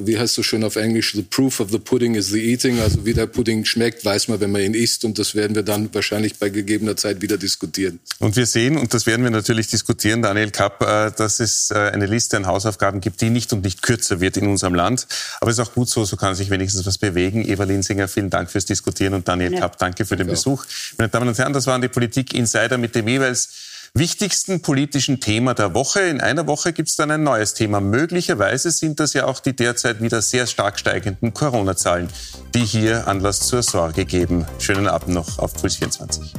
wie 0.00 0.18
heißt 0.18 0.34
so 0.34 0.42
schön 0.42 0.64
auf 0.64 0.74
Englisch, 0.74 1.12
the 1.12 1.22
proof 1.22 1.60
of 1.60 1.70
the 1.70 1.78
pudding 1.78 2.16
is 2.16 2.28
the 2.28 2.40
eating. 2.40 2.80
Also 2.80 3.04
wie 3.06 3.14
der 3.14 3.26
Pudding 3.26 3.64
schmeckt, 3.64 4.04
weiß 4.04 4.26
man, 4.26 4.40
wenn 4.40 4.50
man 4.50 4.62
ihn 4.62 4.74
isst. 4.74 5.04
Und 5.04 5.16
das 5.16 5.36
werden 5.36 5.54
wir 5.54 5.62
dann 5.62 5.94
wahrscheinlich 5.94 6.40
bei 6.40 6.48
gegebener 6.48 6.96
Zeit 6.96 7.22
wieder 7.22 7.38
diskutieren. 7.38 8.00
Und 8.18 8.34
wir 8.34 8.46
sehen, 8.46 8.78
und 8.78 8.92
das 8.94 9.06
werden 9.06 9.22
wir 9.22 9.30
natürlich 9.30 9.68
diskutieren, 9.68 10.22
Daniel 10.22 10.50
Kapp, 10.50 10.82
äh, 10.82 11.12
dass 11.16 11.38
es 11.38 11.70
äh, 11.70 11.74
eine 11.74 12.06
Liste 12.06 12.36
an 12.36 12.46
Hausaufgaben 12.46 13.00
gibt, 13.00 13.20
die 13.20 13.30
nicht 13.30 13.52
und 13.52 13.62
nicht 13.62 13.82
kürzer 13.82 14.20
wird 14.20 14.36
in 14.36 14.48
unserem 14.48 14.74
Land. 14.74 15.06
Aber 15.40 15.52
es 15.52 15.58
ist 15.58 15.64
auch 15.64 15.72
gut 15.72 15.88
so, 15.88 16.04
so 16.04 16.16
kann 16.16 16.34
sich 16.34 16.50
wenigstens 16.50 16.84
was 16.84 16.98
bewegen. 16.98 17.48
Eva 17.48 17.62
Linsinger, 17.62 18.08
vielen 18.08 18.30
Dank 18.30 18.50
fürs 18.50 18.64
Diskutieren 18.64 19.14
und 19.14 19.28
Daniel 19.28 19.52
ja. 19.52 19.60
Kapp, 19.60 19.78
danke 19.78 20.04
für 20.04 20.16
den 20.16 20.26
ja. 20.26 20.32
Besuch. 20.32 20.64
Meine 20.98 21.10
Damen 21.10 21.28
und 21.28 21.38
Herren, 21.38 21.52
das 21.52 21.68
waren 21.68 21.80
die 21.80 21.88
Politik 21.88 22.34
Insider 22.34 22.76
mit 22.76 22.96
dem 22.96 23.06
jeweils 23.06 23.50
wichtigsten 23.98 24.60
politischen 24.60 25.20
Thema 25.20 25.54
der 25.54 25.74
Woche. 25.74 26.00
In 26.00 26.20
einer 26.20 26.46
Woche 26.46 26.72
gibt 26.72 26.88
es 26.88 26.96
dann 26.96 27.10
ein 27.10 27.22
neues 27.22 27.54
Thema. 27.54 27.80
Möglicherweise 27.80 28.70
sind 28.70 29.00
das 29.00 29.14
ja 29.14 29.24
auch 29.24 29.40
die 29.40 29.56
derzeit 29.56 30.02
wieder 30.02 30.20
sehr 30.22 30.46
stark 30.46 30.78
steigenden 30.78 31.32
Corona-Zahlen, 31.32 32.08
die 32.54 32.64
hier 32.64 33.08
Anlass 33.08 33.40
zur 33.40 33.62
Sorge 33.62 34.04
geben. 34.04 34.46
Schönen 34.58 34.86
Abend 34.86 35.14
noch 35.14 35.38
auf 35.38 35.54
Puls 35.54 35.76
24. 35.76 36.34